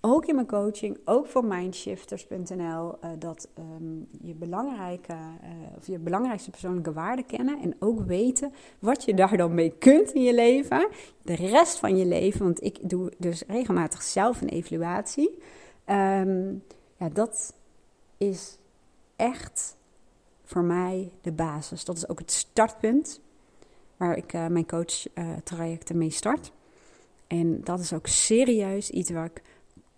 Ook 0.00 0.26
in 0.26 0.34
mijn 0.34 0.46
coaching, 0.46 0.98
ook 1.04 1.26
voor 1.26 1.44
mindshifters.nl, 1.44 3.00
eh, 3.00 3.10
dat 3.18 3.48
um, 3.58 4.08
je, 4.22 4.34
belangrijke, 4.34 5.12
uh, 5.12 5.76
of 5.78 5.86
je 5.86 5.98
belangrijkste 5.98 6.50
persoonlijke 6.50 6.92
waarden 6.92 7.26
kennen. 7.26 7.60
En 7.60 7.74
ook 7.78 8.00
weten 8.00 8.52
wat 8.78 9.04
je 9.04 9.14
daar 9.14 9.36
dan 9.36 9.54
mee 9.54 9.74
kunt 9.78 10.12
in 10.12 10.22
je 10.22 10.34
leven. 10.34 10.88
De 11.22 11.34
rest 11.34 11.78
van 11.78 11.96
je 11.96 12.06
leven, 12.06 12.44
want 12.44 12.62
ik 12.62 12.88
doe 12.88 13.12
dus 13.18 13.42
regelmatig 13.46 14.02
zelf 14.02 14.40
een 14.40 14.48
evaluatie. 14.48 15.38
Um, 15.86 16.62
ja, 17.00 17.08
dat 17.08 17.54
is 18.16 18.58
echt 19.16 19.76
voor 20.44 20.62
mij 20.62 21.10
de 21.20 21.32
basis. 21.32 21.84
Dat 21.84 21.96
is 21.96 22.08
ook 22.08 22.18
het 22.18 22.30
startpunt 22.30 23.20
waar 23.96 24.16
ik 24.16 24.32
uh, 24.32 24.46
mijn 24.46 24.66
coach-trajecten 24.66 25.94
uh, 25.94 26.00
mee 26.00 26.10
start. 26.10 26.52
En 27.26 27.60
dat 27.64 27.80
is 27.80 27.92
ook 27.92 28.06
serieus 28.06 28.90
iets 28.90 29.10
waar 29.10 29.24
ik 29.24 29.42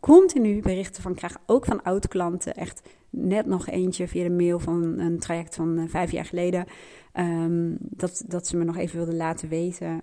continu 0.00 0.60
berichten 0.60 1.02
van 1.02 1.14
krijg. 1.14 1.36
Ook 1.46 1.64
van 1.64 1.82
oud-klanten. 1.82 2.54
Echt 2.54 2.82
net 3.10 3.46
nog 3.46 3.68
eentje 3.68 4.08
via 4.08 4.22
de 4.22 4.30
mail 4.30 4.58
van 4.58 4.98
een 4.98 5.18
traject 5.18 5.54
van 5.54 5.78
uh, 5.78 5.88
vijf 5.88 6.10
jaar 6.10 6.24
geleden. 6.24 6.66
Um, 7.14 7.76
dat, 7.80 8.24
dat 8.26 8.46
ze 8.46 8.56
me 8.56 8.64
nog 8.64 8.76
even 8.76 8.96
wilde 8.96 9.14
laten 9.14 9.48
weten 9.48 10.00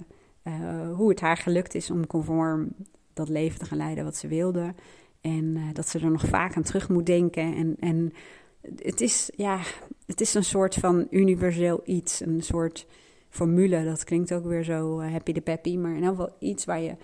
hoe 0.96 1.10
het 1.10 1.20
haar 1.20 1.38
gelukt 1.38 1.76
is 1.76 1.92
om 1.92 2.08
conform 2.08 2.76
dat 3.14 3.30
leven 3.30 3.60
te 3.60 3.66
gaan 3.66 3.78
leiden 3.78 4.04
wat 4.04 4.16
ze 4.16 4.28
wilde. 4.28 4.74
En 5.22 5.56
uh, 5.56 5.64
dat 5.74 5.88
ze 5.88 6.00
er 6.00 6.12
nog 6.12 6.26
vaak 6.28 6.56
aan 6.56 6.64
terug 6.64 6.90
moet 6.90 7.06
denken. 7.06 7.56
En, 7.56 7.76
en 7.80 8.14
het, 8.76 9.02
is, 9.02 9.30
ja, 9.36 9.60
het 10.06 10.22
is 10.22 10.34
een 10.34 10.44
soort 10.44 10.76
van 10.76 11.08
universeel 11.10 11.82
iets. 11.86 12.20
Een 12.20 12.42
soort 12.42 12.88
formule. 13.30 13.84
Dat 13.84 14.04
klinkt 14.04 14.34
ook 14.34 14.46
weer 14.46 14.64
zo 14.64 15.00
uh, 15.00 15.12
happy 15.12 15.32
de 15.32 15.42
peppy. 15.42 15.78
Maar 15.78 15.96
in 15.96 16.04
elk 16.04 16.16
geval 16.16 16.36
iets 16.40 16.66
waar 16.66 16.82
je 16.82 16.96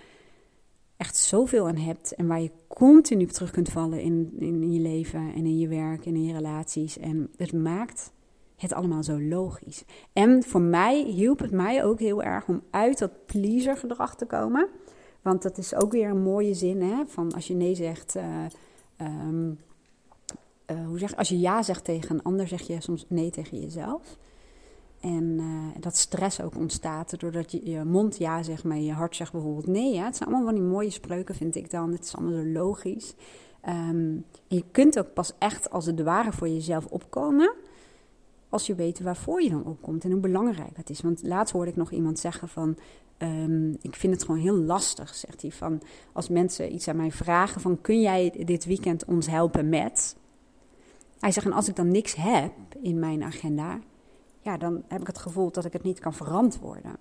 echt 0.96 1.16
zoveel 1.16 1.68
aan 1.68 1.76
hebt. 1.76 2.14
En 2.14 2.26
waar 2.26 2.40
je 2.40 2.50
continu 2.68 3.24
op 3.24 3.30
terug 3.30 3.50
kunt 3.50 3.68
vallen 3.68 4.00
in, 4.00 4.32
in 4.38 4.72
je 4.72 4.80
leven 4.80 5.32
en 5.34 5.46
in 5.46 5.58
je 5.58 5.68
werk 5.68 6.06
en 6.06 6.14
in 6.14 6.24
je 6.24 6.32
relaties. 6.32 6.98
En 6.98 7.30
het 7.36 7.52
maakt 7.52 8.12
het 8.56 8.72
allemaal 8.72 9.02
zo 9.02 9.20
logisch. 9.20 9.84
En 10.12 10.42
voor 10.42 10.60
mij 10.60 11.02
hielp 11.02 11.38
het 11.38 11.50
mij 11.50 11.84
ook 11.84 11.98
heel 11.98 12.22
erg 12.22 12.48
om 12.48 12.62
uit 12.70 12.98
dat 12.98 13.26
pleaser 13.26 13.76
gedrag 13.76 14.16
te 14.16 14.26
komen. 14.26 14.68
Want 15.26 15.42
dat 15.42 15.58
is 15.58 15.74
ook 15.74 15.92
weer 15.92 16.08
een 16.08 16.22
mooie 16.22 16.54
zin, 16.54 16.82
hè? 16.82 17.06
Van 17.06 17.32
als 17.32 17.46
je 17.46 17.54
nee 17.54 17.74
zegt. 17.74 18.16
Uh, 18.16 18.44
um, 19.00 19.58
uh, 20.70 20.86
hoe 20.86 20.98
zeg, 20.98 21.16
als 21.16 21.28
je 21.28 21.38
ja 21.38 21.62
zegt 21.62 21.84
tegen 21.84 22.14
een 22.14 22.22
ander, 22.22 22.48
zeg 22.48 22.60
je 22.60 22.80
soms 22.80 23.06
nee 23.08 23.30
tegen 23.30 23.60
jezelf. 23.60 24.16
En 25.00 25.24
uh, 25.40 25.80
dat 25.80 25.96
stress 25.96 26.40
ook 26.40 26.56
ontstaat 26.56 27.20
doordat 27.20 27.52
je 27.52 27.70
je 27.70 27.84
mond 27.84 28.16
ja 28.16 28.42
zegt, 28.42 28.64
maar 28.64 28.78
je 28.78 28.92
hart 28.92 29.16
zegt 29.16 29.32
bijvoorbeeld 29.32 29.66
nee. 29.66 29.94
Ja? 29.94 30.04
Het 30.04 30.16
zijn 30.16 30.28
allemaal 30.28 30.46
van 30.46 30.60
die 30.60 30.70
mooie 30.70 30.90
spreuken, 30.90 31.34
vind 31.34 31.54
ik 31.54 31.70
dan. 31.70 31.92
Het 31.92 32.04
is 32.04 32.16
allemaal 32.16 32.42
zo 32.42 32.46
logisch. 32.46 33.14
En 33.60 34.24
je 34.46 34.64
kunt 34.70 34.98
ook 34.98 35.12
pas 35.12 35.32
echt 35.38 35.70
als 35.70 35.86
het 35.86 36.02
ware 36.02 36.32
voor 36.32 36.48
jezelf 36.48 36.86
opkomen. 36.86 37.54
Als 38.48 38.66
je 38.66 38.74
weet 38.74 39.00
waarvoor 39.00 39.42
je 39.42 39.50
dan 39.50 39.64
opkomt 39.64 40.04
en 40.04 40.10
hoe 40.10 40.20
belangrijk 40.20 40.76
het 40.76 40.90
is. 40.90 41.00
Want 41.00 41.22
laatst 41.22 41.52
hoorde 41.52 41.70
ik 41.70 41.76
nog 41.76 41.90
iemand 41.90 42.18
zeggen 42.18 42.48
van... 42.48 42.76
Um, 43.18 43.76
ik 43.80 43.94
vind 43.94 44.12
het 44.12 44.24
gewoon 44.24 44.40
heel 44.40 44.56
lastig, 44.56 45.14
zegt 45.14 45.42
hij. 45.42 45.50
Van 45.50 45.82
als 46.12 46.28
mensen 46.28 46.74
iets 46.74 46.88
aan 46.88 46.96
mij 46.96 47.12
vragen 47.12 47.60
van... 47.60 47.80
kun 47.80 48.00
jij 48.00 48.44
dit 48.44 48.64
weekend 48.64 49.04
ons 49.04 49.26
helpen 49.26 49.68
met... 49.68 50.16
Hij 51.18 51.30
zegt, 51.30 51.46
en 51.46 51.52
als 51.52 51.68
ik 51.68 51.76
dan 51.76 51.88
niks 51.88 52.14
heb 52.14 52.52
in 52.82 52.98
mijn 52.98 53.22
agenda... 53.22 53.78
ja, 54.40 54.56
dan 54.56 54.82
heb 54.88 55.00
ik 55.00 55.06
het 55.06 55.18
gevoel 55.18 55.50
dat 55.50 55.64
ik 55.64 55.72
het 55.72 55.82
niet 55.82 55.98
kan 55.98 56.14
verantwoorden. 56.14 56.96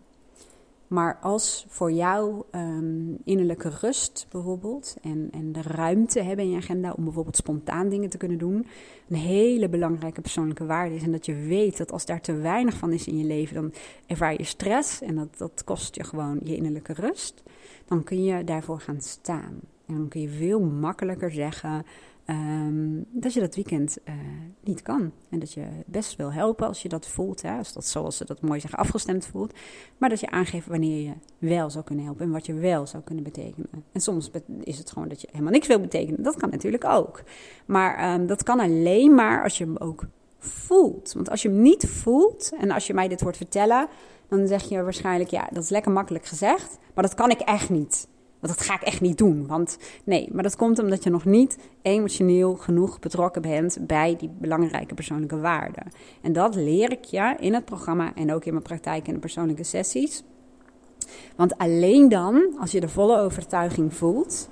Maar 0.87 1.17
als 1.21 1.65
voor 1.67 1.91
jou 1.91 2.43
um, 2.51 3.17
innerlijke 3.23 3.69
rust 3.81 4.27
bijvoorbeeld 4.31 4.95
en, 5.01 5.27
en 5.31 5.51
de 5.51 5.61
ruimte 5.61 6.21
hebben 6.21 6.45
in 6.45 6.51
je 6.51 6.57
agenda 6.57 6.93
om 6.97 7.03
bijvoorbeeld 7.03 7.35
spontaan 7.35 7.89
dingen 7.89 8.09
te 8.09 8.17
kunnen 8.17 8.37
doen, 8.37 8.65
een 9.09 9.15
hele 9.15 9.69
belangrijke 9.69 10.21
persoonlijke 10.21 10.65
waarde 10.65 10.95
is. 10.95 11.03
En 11.03 11.11
dat 11.11 11.25
je 11.25 11.35
weet 11.35 11.77
dat 11.77 11.91
als 11.91 12.05
daar 12.05 12.21
te 12.21 12.33
weinig 12.35 12.77
van 12.77 12.91
is 12.91 13.07
in 13.07 13.17
je 13.17 13.25
leven, 13.25 13.55
dan 13.55 13.73
ervaar 14.07 14.31
je 14.31 14.43
stress 14.43 15.01
en 15.01 15.15
dat, 15.15 15.37
dat 15.37 15.63
kost 15.63 15.95
je 15.95 16.03
gewoon 16.03 16.39
je 16.43 16.55
innerlijke 16.55 16.93
rust. 16.93 17.43
Dan 17.85 18.03
kun 18.03 18.23
je 18.23 18.43
daarvoor 18.43 18.79
gaan 18.79 19.01
staan. 19.01 19.59
En 19.85 19.95
dan 19.95 20.07
kun 20.07 20.21
je 20.21 20.29
veel 20.29 20.59
makkelijker 20.59 21.31
zeggen: 21.31 21.85
Um, 22.29 23.05
dat 23.11 23.33
je 23.33 23.39
dat 23.39 23.55
weekend 23.55 23.97
uh, 24.05 24.15
niet 24.63 24.81
kan. 24.81 25.11
En 25.29 25.39
dat 25.39 25.53
je 25.53 25.65
best 25.85 26.15
wil 26.15 26.33
helpen 26.33 26.67
als 26.67 26.81
je 26.81 26.89
dat 26.89 27.07
voelt. 27.07 27.41
Hè, 27.41 27.57
als 27.57 27.73
dat 27.73 27.85
zoals 27.85 28.17
ze 28.17 28.25
dat 28.25 28.41
mooi 28.41 28.59
zeggen 28.59 28.79
afgestemd 28.79 29.25
voelt. 29.25 29.53
Maar 29.97 30.09
dat 30.09 30.19
je 30.19 30.29
aangeeft 30.29 30.67
wanneer 30.67 31.03
je 31.03 31.13
wel 31.37 31.69
zou 31.69 31.83
kunnen 31.83 32.05
helpen. 32.05 32.25
En 32.25 32.31
wat 32.31 32.45
je 32.45 32.53
wel 32.53 32.87
zou 32.87 33.03
kunnen 33.03 33.23
betekenen. 33.23 33.69
En 33.91 34.01
soms 34.01 34.31
is 34.63 34.77
het 34.77 34.91
gewoon 34.91 35.07
dat 35.07 35.21
je 35.21 35.27
helemaal 35.31 35.51
niks 35.51 35.67
wil 35.67 35.79
betekenen. 35.79 36.23
Dat 36.23 36.35
kan 36.35 36.49
natuurlijk 36.49 36.85
ook. 36.85 37.23
Maar 37.65 38.13
um, 38.13 38.27
dat 38.27 38.43
kan 38.43 38.59
alleen 38.59 39.15
maar 39.15 39.43
als 39.43 39.57
je 39.57 39.63
hem 39.63 39.77
ook 39.77 40.05
voelt. 40.39 41.13
Want 41.13 41.29
als 41.29 41.41
je 41.41 41.49
hem 41.49 41.61
niet 41.61 41.87
voelt. 41.87 42.51
En 42.59 42.71
als 42.71 42.87
je 42.87 42.93
mij 42.93 43.07
dit 43.07 43.21
hoort 43.21 43.37
vertellen. 43.37 43.87
Dan 44.27 44.47
zeg 44.47 44.69
je 44.69 44.83
waarschijnlijk 44.83 45.29
ja 45.29 45.47
dat 45.51 45.63
is 45.63 45.69
lekker 45.69 45.91
makkelijk 45.91 46.25
gezegd. 46.25 46.77
Maar 46.93 47.03
dat 47.03 47.13
kan 47.13 47.29
ik 47.29 47.39
echt 47.39 47.69
niet. 47.69 48.07
Want 48.39 48.57
dat 48.57 48.67
ga 48.67 48.73
ik 48.73 48.81
echt 48.81 49.01
niet 49.01 49.17
doen. 49.17 49.47
Want 49.47 49.77
nee, 50.03 50.29
maar 50.31 50.43
dat 50.43 50.55
komt 50.55 50.79
omdat 50.79 51.03
je 51.03 51.09
nog 51.09 51.25
niet 51.25 51.57
emotioneel 51.81 52.55
genoeg 52.55 52.99
betrokken 52.99 53.41
bent 53.41 53.77
bij 53.81 54.15
die 54.17 54.29
belangrijke 54.39 54.93
persoonlijke 54.93 55.39
waarden. 55.39 55.91
En 56.21 56.33
dat 56.33 56.55
leer 56.55 56.91
ik 56.91 57.03
je 57.03 57.35
in 57.39 57.53
het 57.53 57.65
programma 57.65 58.15
en 58.15 58.33
ook 58.33 58.45
in 58.45 58.51
mijn 58.51 58.63
praktijk 58.63 59.07
en 59.07 59.13
de 59.13 59.19
persoonlijke 59.19 59.63
sessies. 59.63 60.23
Want 61.35 61.57
alleen 61.57 62.09
dan, 62.09 62.55
als 62.59 62.71
je 62.71 62.79
de 62.79 62.89
volle 62.89 63.19
overtuiging 63.19 63.93
voelt, 63.93 64.49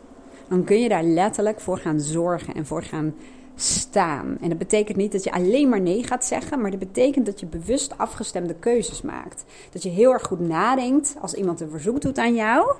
dan 0.47 0.63
kun 0.63 0.79
je 0.79 0.89
daar 0.89 1.03
letterlijk 1.03 1.59
voor 1.59 1.77
gaan 1.77 1.99
zorgen 1.99 2.53
en 2.53 2.65
voor 2.65 2.83
gaan 2.83 3.13
staan. 3.55 4.37
En 4.41 4.49
dat 4.49 4.57
betekent 4.57 4.97
niet 4.97 5.11
dat 5.11 5.23
je 5.23 5.31
alleen 5.31 5.69
maar 5.69 5.81
nee 5.81 6.03
gaat 6.03 6.25
zeggen, 6.25 6.61
maar 6.61 6.71
dat 6.71 6.79
betekent 6.79 7.25
dat 7.25 7.39
je 7.39 7.45
bewust 7.45 7.97
afgestemde 7.97 8.55
keuzes 8.55 9.01
maakt. 9.01 9.43
Dat 9.71 9.83
je 9.83 9.89
heel 9.89 10.11
erg 10.11 10.23
goed 10.23 10.39
nadenkt 10.39 11.15
als 11.21 11.33
iemand 11.33 11.61
een 11.61 11.69
verzoek 11.69 12.01
doet 12.01 12.17
aan 12.17 12.35
jou, 12.35 12.75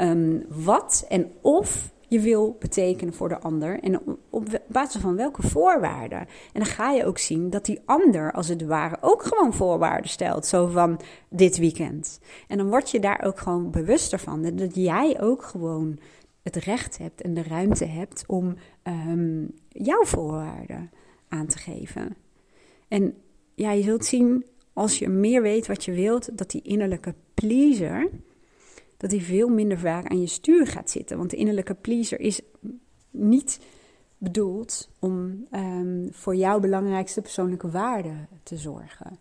um, 0.00 0.44
wat 0.48 1.04
en 1.08 1.32
of 1.40 1.92
je 2.08 2.20
wil 2.20 2.56
betekenen 2.58 3.14
voor 3.14 3.28
de 3.28 3.38
ander 3.38 3.80
en 3.80 4.00
op 4.30 4.60
basis 4.66 5.00
van 5.00 5.16
welke 5.16 5.42
voorwaarden. 5.42 6.18
En 6.18 6.26
dan 6.52 6.64
ga 6.64 6.90
je 6.90 7.04
ook 7.04 7.18
zien 7.18 7.50
dat 7.50 7.64
die 7.64 7.80
ander, 7.84 8.32
als 8.32 8.48
het 8.48 8.66
ware, 8.66 8.96
ook 9.00 9.22
gewoon 9.22 9.54
voorwaarden 9.54 10.10
stelt. 10.10 10.46
Zo 10.46 10.66
van 10.66 11.00
dit 11.28 11.58
weekend. 11.58 12.20
En 12.48 12.58
dan 12.58 12.68
word 12.68 12.90
je 12.90 13.00
daar 13.00 13.22
ook 13.24 13.38
gewoon 13.38 13.70
bewuster 13.70 14.18
van. 14.18 14.42
Dat 14.42 14.74
jij 14.74 15.20
ook 15.20 15.42
gewoon 15.42 15.98
het 16.44 16.56
recht 16.56 16.98
hebt 16.98 17.22
en 17.22 17.34
de 17.34 17.42
ruimte 17.42 17.84
hebt 17.84 18.24
om 18.26 18.56
um, 18.82 19.50
jouw 19.68 20.04
voorwaarden 20.04 20.90
aan 21.28 21.46
te 21.46 21.58
geven. 21.58 22.16
En 22.88 23.14
ja, 23.54 23.70
je 23.72 23.82
zult 23.82 24.04
zien 24.04 24.44
als 24.72 24.98
je 24.98 25.08
meer 25.08 25.42
weet 25.42 25.66
wat 25.66 25.84
je 25.84 25.92
wilt, 25.92 26.38
dat 26.38 26.50
die 26.50 26.62
innerlijke 26.62 27.14
pleaser, 27.34 28.08
dat 28.96 29.10
die 29.10 29.22
veel 29.22 29.48
minder 29.48 29.78
vaak 29.78 30.06
aan 30.06 30.20
je 30.20 30.26
stuur 30.26 30.66
gaat 30.66 30.90
zitten. 30.90 31.18
Want 31.18 31.30
de 31.30 31.36
innerlijke 31.36 31.74
pleaser 31.74 32.20
is 32.20 32.40
niet 33.10 33.60
bedoeld 34.18 34.90
om 34.98 35.46
um, 35.52 36.08
voor 36.12 36.36
jouw 36.36 36.60
belangrijkste 36.60 37.20
persoonlijke 37.20 37.70
waarden 37.70 38.28
te 38.42 38.56
zorgen. 38.56 39.18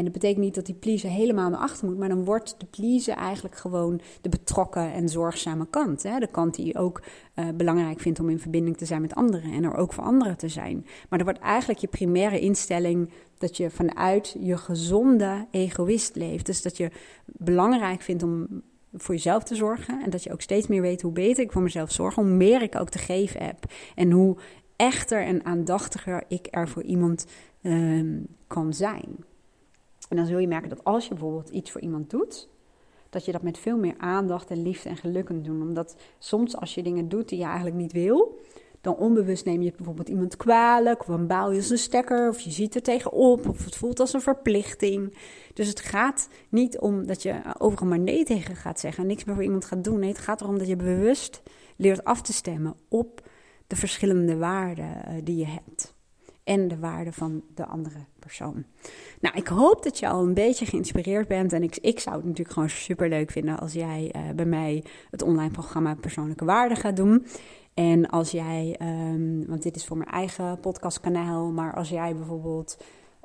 En 0.00 0.06
dat 0.06 0.14
betekent 0.14 0.44
niet 0.44 0.54
dat 0.54 0.66
die 0.66 0.74
pleaser 0.74 1.10
helemaal 1.10 1.50
naar 1.50 1.60
achter 1.60 1.88
moet, 1.88 1.98
maar 1.98 2.08
dan 2.08 2.24
wordt 2.24 2.54
de 2.58 2.66
pleaser 2.66 3.14
eigenlijk 3.14 3.56
gewoon 3.56 4.00
de 4.20 4.28
betrokken 4.28 4.92
en 4.92 5.08
zorgzame 5.08 5.66
kant. 5.70 6.02
Hè? 6.02 6.18
De 6.18 6.26
kant 6.26 6.54
die 6.54 6.78
ook 6.78 7.02
uh, 7.34 7.48
belangrijk 7.54 8.00
vindt 8.00 8.20
om 8.20 8.28
in 8.28 8.38
verbinding 8.38 8.76
te 8.76 8.84
zijn 8.84 9.00
met 9.00 9.14
anderen 9.14 9.52
en 9.52 9.64
er 9.64 9.74
ook 9.74 9.92
voor 9.92 10.04
anderen 10.04 10.36
te 10.36 10.48
zijn. 10.48 10.86
Maar 11.08 11.18
er 11.18 11.24
wordt 11.24 11.40
eigenlijk 11.40 11.80
je 11.80 11.86
primaire 11.86 12.40
instelling 12.40 13.10
dat 13.38 13.56
je 13.56 13.70
vanuit 13.70 14.36
je 14.40 14.56
gezonde 14.56 15.46
egoïst 15.50 16.16
leeft. 16.16 16.46
Dus 16.46 16.62
dat 16.62 16.76
je 16.76 16.90
belangrijk 17.24 18.02
vindt 18.02 18.22
om 18.22 18.62
voor 18.92 19.14
jezelf 19.14 19.42
te 19.42 19.54
zorgen 19.54 20.02
en 20.02 20.10
dat 20.10 20.22
je 20.22 20.32
ook 20.32 20.40
steeds 20.40 20.66
meer 20.66 20.82
weet 20.82 21.02
hoe 21.02 21.12
beter 21.12 21.44
ik 21.44 21.52
voor 21.52 21.62
mezelf 21.62 21.92
zorg, 21.92 22.14
hoe 22.14 22.24
meer 22.24 22.62
ik 22.62 22.76
ook 22.76 22.90
te 22.90 22.98
geven 22.98 23.44
heb 23.44 23.58
en 23.94 24.10
hoe 24.10 24.36
echter 24.76 25.24
en 25.24 25.44
aandachtiger 25.44 26.24
ik 26.28 26.48
er 26.50 26.68
voor 26.68 26.82
iemand 26.82 27.26
uh, 27.62 28.22
kan 28.46 28.74
zijn. 28.74 29.28
En 30.10 30.16
dan 30.16 30.26
zul 30.26 30.38
je 30.38 30.48
merken 30.48 30.68
dat 30.68 30.84
als 30.84 31.04
je 31.04 31.14
bijvoorbeeld 31.14 31.48
iets 31.48 31.70
voor 31.70 31.80
iemand 31.80 32.10
doet, 32.10 32.48
dat 33.10 33.24
je 33.24 33.32
dat 33.32 33.42
met 33.42 33.58
veel 33.58 33.76
meer 33.76 33.94
aandacht 33.98 34.50
en 34.50 34.62
liefde 34.62 34.88
en 34.88 34.96
geluk 34.96 35.24
kunt 35.24 35.44
doen. 35.44 35.62
Omdat 35.62 35.96
soms 36.18 36.56
als 36.56 36.74
je 36.74 36.82
dingen 36.82 37.08
doet 37.08 37.28
die 37.28 37.38
je 37.38 37.44
eigenlijk 37.44 37.76
niet 37.76 37.92
wil, 37.92 38.40
dan 38.80 38.96
onbewust 38.96 39.44
neem 39.44 39.62
je 39.62 39.72
bijvoorbeeld 39.76 40.08
iemand 40.08 40.36
kwalijk, 40.36 41.00
of 41.00 41.06
dan 41.06 41.26
baal 41.26 41.52
als 41.54 41.70
een 41.70 41.78
stekker, 41.78 42.28
of 42.28 42.40
je 42.40 42.50
ziet 42.50 42.74
er 42.74 42.82
tegenop, 42.82 43.48
of 43.48 43.64
het 43.64 43.76
voelt 43.76 44.00
als 44.00 44.12
een 44.12 44.20
verplichting. 44.20 45.16
Dus 45.54 45.68
het 45.68 45.80
gaat 45.80 46.28
niet 46.48 46.78
om 46.78 47.06
dat 47.06 47.22
je 47.22 47.40
overal 47.58 47.88
maar 47.88 47.98
nee 47.98 48.24
tegen 48.24 48.56
gaat 48.56 48.80
zeggen 48.80 49.02
en 49.02 49.08
niks 49.08 49.24
meer 49.24 49.34
voor 49.34 49.44
iemand 49.44 49.64
gaat 49.64 49.84
doen. 49.84 49.98
Nee, 49.98 50.08
het 50.08 50.18
gaat 50.18 50.40
erom 50.40 50.58
dat 50.58 50.68
je 50.68 50.76
bewust 50.76 51.42
leert 51.76 52.04
af 52.04 52.22
te 52.22 52.32
stemmen 52.32 52.74
op 52.88 53.28
de 53.66 53.76
verschillende 53.76 54.36
waarden 54.36 55.04
eh, 55.04 55.14
die 55.24 55.36
je 55.36 55.46
hebt 55.46 55.94
en 56.50 56.68
de 56.68 56.78
waarde 56.78 57.12
van 57.12 57.42
de 57.54 57.66
andere 57.66 57.98
persoon. 58.18 58.64
Nou, 59.20 59.36
ik 59.36 59.46
hoop 59.46 59.82
dat 59.82 59.98
je 59.98 60.08
al 60.08 60.22
een 60.22 60.34
beetje 60.34 60.66
geïnspireerd 60.66 61.28
bent. 61.28 61.52
En 61.52 61.62
ik, 61.62 61.76
ik 61.76 62.00
zou 62.00 62.16
het 62.16 62.24
natuurlijk 62.24 62.54
gewoon 62.54 62.68
super 62.68 63.08
leuk 63.08 63.30
vinden 63.30 63.58
als 63.58 63.72
jij 63.72 64.14
uh, 64.16 64.22
bij 64.34 64.44
mij 64.44 64.84
het 65.10 65.22
online 65.22 65.50
programma 65.50 65.94
Persoonlijke 65.94 66.44
Waarde 66.44 66.74
gaat 66.74 66.96
doen. 66.96 67.26
En 67.74 68.08
als 68.08 68.30
jij, 68.30 68.80
um, 68.82 69.46
want 69.46 69.62
dit 69.62 69.76
is 69.76 69.86
voor 69.86 69.96
mijn 69.96 70.10
eigen 70.10 70.60
podcastkanaal, 70.60 71.50
maar 71.52 71.74
als 71.74 71.88
jij 71.88 72.16
bijvoorbeeld 72.16 72.78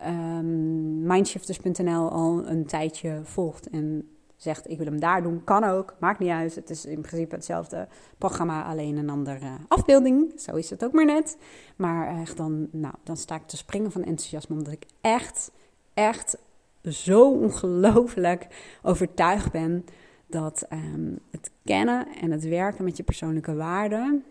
um, 0.08 1.04
mindshifters.nl 1.04 2.10
al 2.10 2.48
een 2.48 2.66
tijdje 2.66 3.20
volgt 3.24 3.70
en 3.70 4.15
zegt 4.36 4.70
ik 4.70 4.78
wil 4.78 4.86
hem 4.86 5.00
daar 5.00 5.24
doen, 5.24 5.44
kan 5.44 5.64
ook, 5.64 5.96
maakt 6.00 6.20
niet 6.20 6.30
uit. 6.30 6.56
Het 6.56 6.70
is 6.70 6.86
in 6.86 7.02
principe 7.02 7.36
hetzelfde 7.36 7.88
programma, 8.18 8.64
alleen 8.64 8.98
een 8.98 9.10
andere 9.10 9.58
afbeelding. 9.68 10.34
Zo 10.36 10.56
is 10.56 10.70
het 10.70 10.84
ook 10.84 10.92
maar 10.92 11.06
net. 11.06 11.38
Maar 11.76 12.20
echt 12.22 12.38
dan, 12.38 12.68
nou, 12.72 12.94
dan 13.04 13.18
sta 13.18 13.36
ik 13.36 13.48
te 13.48 13.58
springen 13.58 13.92
van 13.92 14.04
enthousiasme, 14.04 14.56
omdat 14.56 14.74
ik 14.74 14.86
echt, 15.02 15.52
echt 15.94 16.38
zo 16.84 17.32
ongelooflijk 17.32 18.48
overtuigd 18.82 19.52
ben 19.52 19.86
dat 20.28 20.66
um, 20.74 21.20
het 21.32 21.52
kennen 21.64 22.08
en 22.22 22.32
het 22.32 22.48
werken 22.48 22.84
met 22.84 22.98
je 22.98 23.04
persoonlijke 23.04 23.56
waarden 23.56 24.24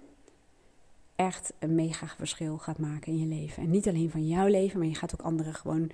echt 1.16 1.52
een 1.58 1.74
mega 1.74 2.06
verschil 2.06 2.58
gaat 2.58 2.78
maken 2.78 3.12
in 3.12 3.18
je 3.18 3.26
leven. 3.26 3.62
En 3.62 3.70
niet 3.70 3.88
alleen 3.88 4.10
van 4.10 4.26
jouw 4.26 4.46
leven, 4.46 4.78
maar 4.78 4.88
je 4.88 4.94
gaat 4.94 5.14
ook 5.14 5.26
anderen 5.26 5.54
gewoon 5.54 5.90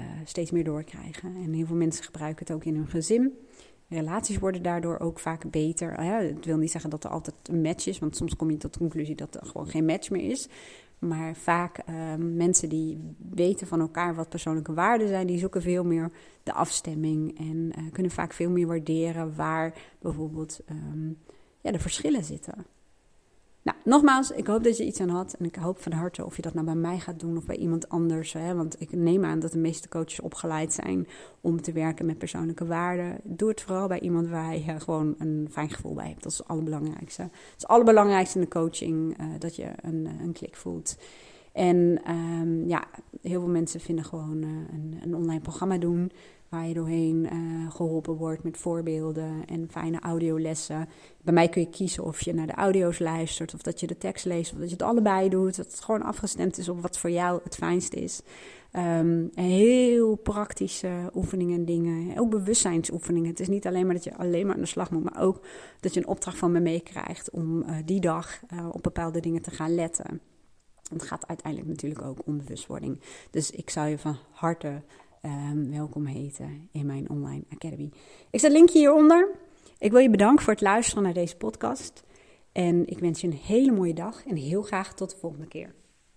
uh, 0.00 0.06
steeds 0.24 0.50
meer 0.50 0.64
doorkrijgen. 0.64 1.36
En 1.36 1.52
heel 1.52 1.66
veel 1.66 1.76
mensen 1.76 2.04
gebruiken 2.04 2.46
het 2.46 2.54
ook 2.54 2.64
in 2.64 2.74
hun 2.74 2.88
gezin. 2.88 3.32
Relaties 3.88 4.38
worden 4.38 4.62
daardoor 4.62 4.98
ook 4.98 5.18
vaak 5.18 5.50
beter. 5.50 6.02
Ja, 6.02 6.20
het 6.20 6.44
wil 6.44 6.56
niet 6.56 6.70
zeggen 6.70 6.90
dat 6.90 7.04
er 7.04 7.10
altijd 7.10 7.36
een 7.42 7.62
match 7.62 7.86
is, 7.86 7.98
want 7.98 8.16
soms 8.16 8.36
kom 8.36 8.50
je 8.50 8.56
tot 8.56 8.72
de 8.72 8.78
conclusie 8.78 9.14
dat 9.14 9.34
er 9.34 9.46
gewoon 9.46 9.68
geen 9.68 9.84
match 9.84 10.10
meer 10.10 10.30
is. 10.30 10.48
Maar 10.98 11.36
vaak 11.36 11.78
uh, 11.88 12.14
mensen 12.18 12.68
die 12.68 13.16
weten 13.30 13.66
van 13.66 13.80
elkaar 13.80 14.14
wat 14.14 14.28
persoonlijke 14.28 14.74
waarden 14.74 15.08
zijn, 15.08 15.26
die 15.26 15.38
zoeken 15.38 15.62
veel 15.62 15.84
meer 15.84 16.10
de 16.42 16.52
afstemming 16.52 17.38
en 17.38 17.72
uh, 17.78 17.92
kunnen 17.92 18.12
vaak 18.12 18.32
veel 18.32 18.50
meer 18.50 18.66
waarderen 18.66 19.36
waar 19.36 19.74
bijvoorbeeld 20.00 20.60
um, 20.70 21.18
ja, 21.60 21.70
de 21.70 21.78
verschillen 21.78 22.24
zitten. 22.24 22.66
Nou, 23.62 23.76
nogmaals, 23.84 24.30
ik 24.30 24.46
hoop 24.46 24.64
dat 24.64 24.76
je 24.76 24.86
iets 24.86 25.00
aan 25.00 25.08
had. 25.08 25.34
En 25.38 25.44
ik 25.44 25.54
hoop 25.54 25.82
van 25.82 25.92
harte 25.92 26.24
of 26.24 26.36
je 26.36 26.42
dat 26.42 26.54
nou 26.54 26.66
bij 26.66 26.74
mij 26.74 26.98
gaat 26.98 27.20
doen 27.20 27.36
of 27.36 27.46
bij 27.46 27.56
iemand 27.56 27.88
anders. 27.88 28.32
Hè? 28.32 28.54
Want 28.54 28.80
ik 28.80 28.92
neem 28.92 29.24
aan 29.24 29.38
dat 29.38 29.52
de 29.52 29.58
meeste 29.58 29.88
coaches 29.88 30.20
opgeleid 30.20 30.72
zijn 30.72 31.08
om 31.40 31.62
te 31.62 31.72
werken 31.72 32.06
met 32.06 32.18
persoonlijke 32.18 32.66
waarden. 32.66 33.20
Doe 33.22 33.48
het 33.48 33.60
vooral 33.60 33.88
bij 33.88 34.00
iemand 34.00 34.28
waar 34.28 34.56
je 34.56 34.80
gewoon 34.80 35.14
een 35.18 35.48
fijn 35.50 35.70
gevoel 35.70 35.94
bij 35.94 36.08
hebt. 36.08 36.22
Dat 36.22 36.32
is 36.32 36.38
het 36.38 36.48
allerbelangrijkste. 36.48 37.22
Het 37.22 37.32
is 37.32 37.62
het 37.62 37.66
allerbelangrijkste 37.66 38.38
in 38.38 38.44
de 38.44 38.50
coaching, 38.50 39.20
uh, 39.20 39.26
dat 39.38 39.56
je 39.56 39.70
een, 39.82 40.08
een 40.20 40.32
klik 40.32 40.56
voelt. 40.56 40.96
En 41.52 42.00
um, 42.10 42.68
ja, 42.68 42.84
heel 43.20 43.40
veel 43.40 43.50
mensen 43.50 43.80
vinden 43.80 44.04
gewoon 44.04 44.42
een, 44.42 44.98
een 45.02 45.14
online 45.14 45.40
programma 45.40 45.78
doen 45.78 46.12
waar 46.52 46.68
je 46.68 46.74
doorheen 46.74 47.28
uh, 47.32 47.70
geholpen 47.70 48.14
wordt 48.14 48.42
met 48.42 48.56
voorbeelden 48.56 49.44
en 49.46 49.68
fijne 49.70 50.00
audiolessen. 50.00 50.88
Bij 51.22 51.34
mij 51.34 51.48
kun 51.48 51.62
je 51.62 51.68
kiezen 51.68 52.04
of 52.04 52.20
je 52.20 52.34
naar 52.34 52.46
de 52.46 52.54
audio's 52.54 52.98
luistert, 52.98 53.54
of 53.54 53.62
dat 53.62 53.80
je 53.80 53.86
de 53.86 53.98
tekst 53.98 54.24
leest, 54.24 54.52
of 54.52 54.58
dat 54.58 54.68
je 54.68 54.74
het 54.74 54.82
allebei 54.82 55.28
doet. 55.28 55.56
Dat 55.56 55.66
het 55.66 55.80
gewoon 55.80 56.02
afgestemd 56.02 56.58
is 56.58 56.68
op 56.68 56.80
wat 56.80 56.98
voor 56.98 57.10
jou 57.10 57.40
het 57.44 57.54
fijnst 57.54 57.94
is. 57.94 58.22
Um, 58.72 59.30
heel 59.34 60.16
praktische 60.16 61.10
oefeningen 61.14 61.58
en 61.58 61.64
dingen. 61.64 62.18
Ook 62.18 62.30
bewustzijnsoefeningen. 62.30 63.30
Het 63.30 63.40
is 63.40 63.48
niet 63.48 63.66
alleen 63.66 63.84
maar 63.84 63.94
dat 63.94 64.04
je 64.04 64.16
alleen 64.16 64.46
maar 64.46 64.54
aan 64.54 64.60
de 64.60 64.66
slag 64.66 64.90
moet, 64.90 65.04
maar 65.04 65.22
ook 65.22 65.46
dat 65.80 65.94
je 65.94 66.00
een 66.00 66.06
opdracht 66.06 66.38
van 66.38 66.52
me 66.52 66.60
meekrijgt 66.60 67.30
om 67.30 67.62
uh, 67.62 67.76
die 67.84 68.00
dag 68.00 68.40
uh, 68.52 68.68
op 68.72 68.82
bepaalde 68.82 69.20
dingen 69.20 69.42
te 69.42 69.50
gaan 69.50 69.74
letten. 69.74 70.20
Het 70.88 71.02
gaat 71.02 71.26
uiteindelijk 71.26 71.70
natuurlijk 71.70 72.02
ook 72.02 72.18
om 72.24 72.36
bewustwording. 72.36 73.00
Dus 73.30 73.50
ik 73.50 73.70
zou 73.70 73.88
je 73.88 73.98
van 73.98 74.16
harte 74.30 74.82
um, 75.26 75.70
welkom 75.70 76.06
heten 76.06 76.68
in 76.72 76.86
mijn 76.86 77.10
online 77.10 77.44
academy. 77.52 77.90
Ik 78.30 78.40
zet 78.40 78.52
linkje 78.52 78.78
hieronder. 78.78 79.28
Ik 79.78 79.90
wil 79.90 80.00
je 80.00 80.10
bedanken 80.10 80.44
voor 80.44 80.52
het 80.52 80.62
luisteren 80.62 81.02
naar 81.02 81.12
deze 81.12 81.36
podcast. 81.36 82.02
En 82.52 82.86
ik 82.86 82.98
wens 82.98 83.20
je 83.20 83.26
een 83.26 83.32
hele 83.32 83.72
mooie 83.72 83.94
dag 83.94 84.26
en 84.26 84.36
heel 84.36 84.62
graag 84.62 84.94
tot 84.94 85.10
de 85.10 85.16
volgende 85.16 85.46
keer. 85.46 85.74